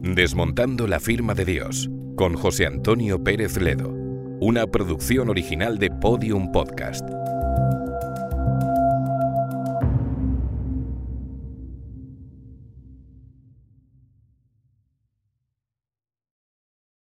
Desmontando 0.00 0.86
la 0.86 1.00
firma 1.00 1.34
de 1.34 1.44
Dios 1.44 1.90
con 2.16 2.34
José 2.34 2.66
Antonio 2.66 3.22
Pérez 3.22 3.60
Ledo, 3.60 3.90
una 4.40 4.66
producción 4.66 5.28
original 5.28 5.78
de 5.78 5.90
Podium 5.90 6.50
Podcast. 6.50 7.06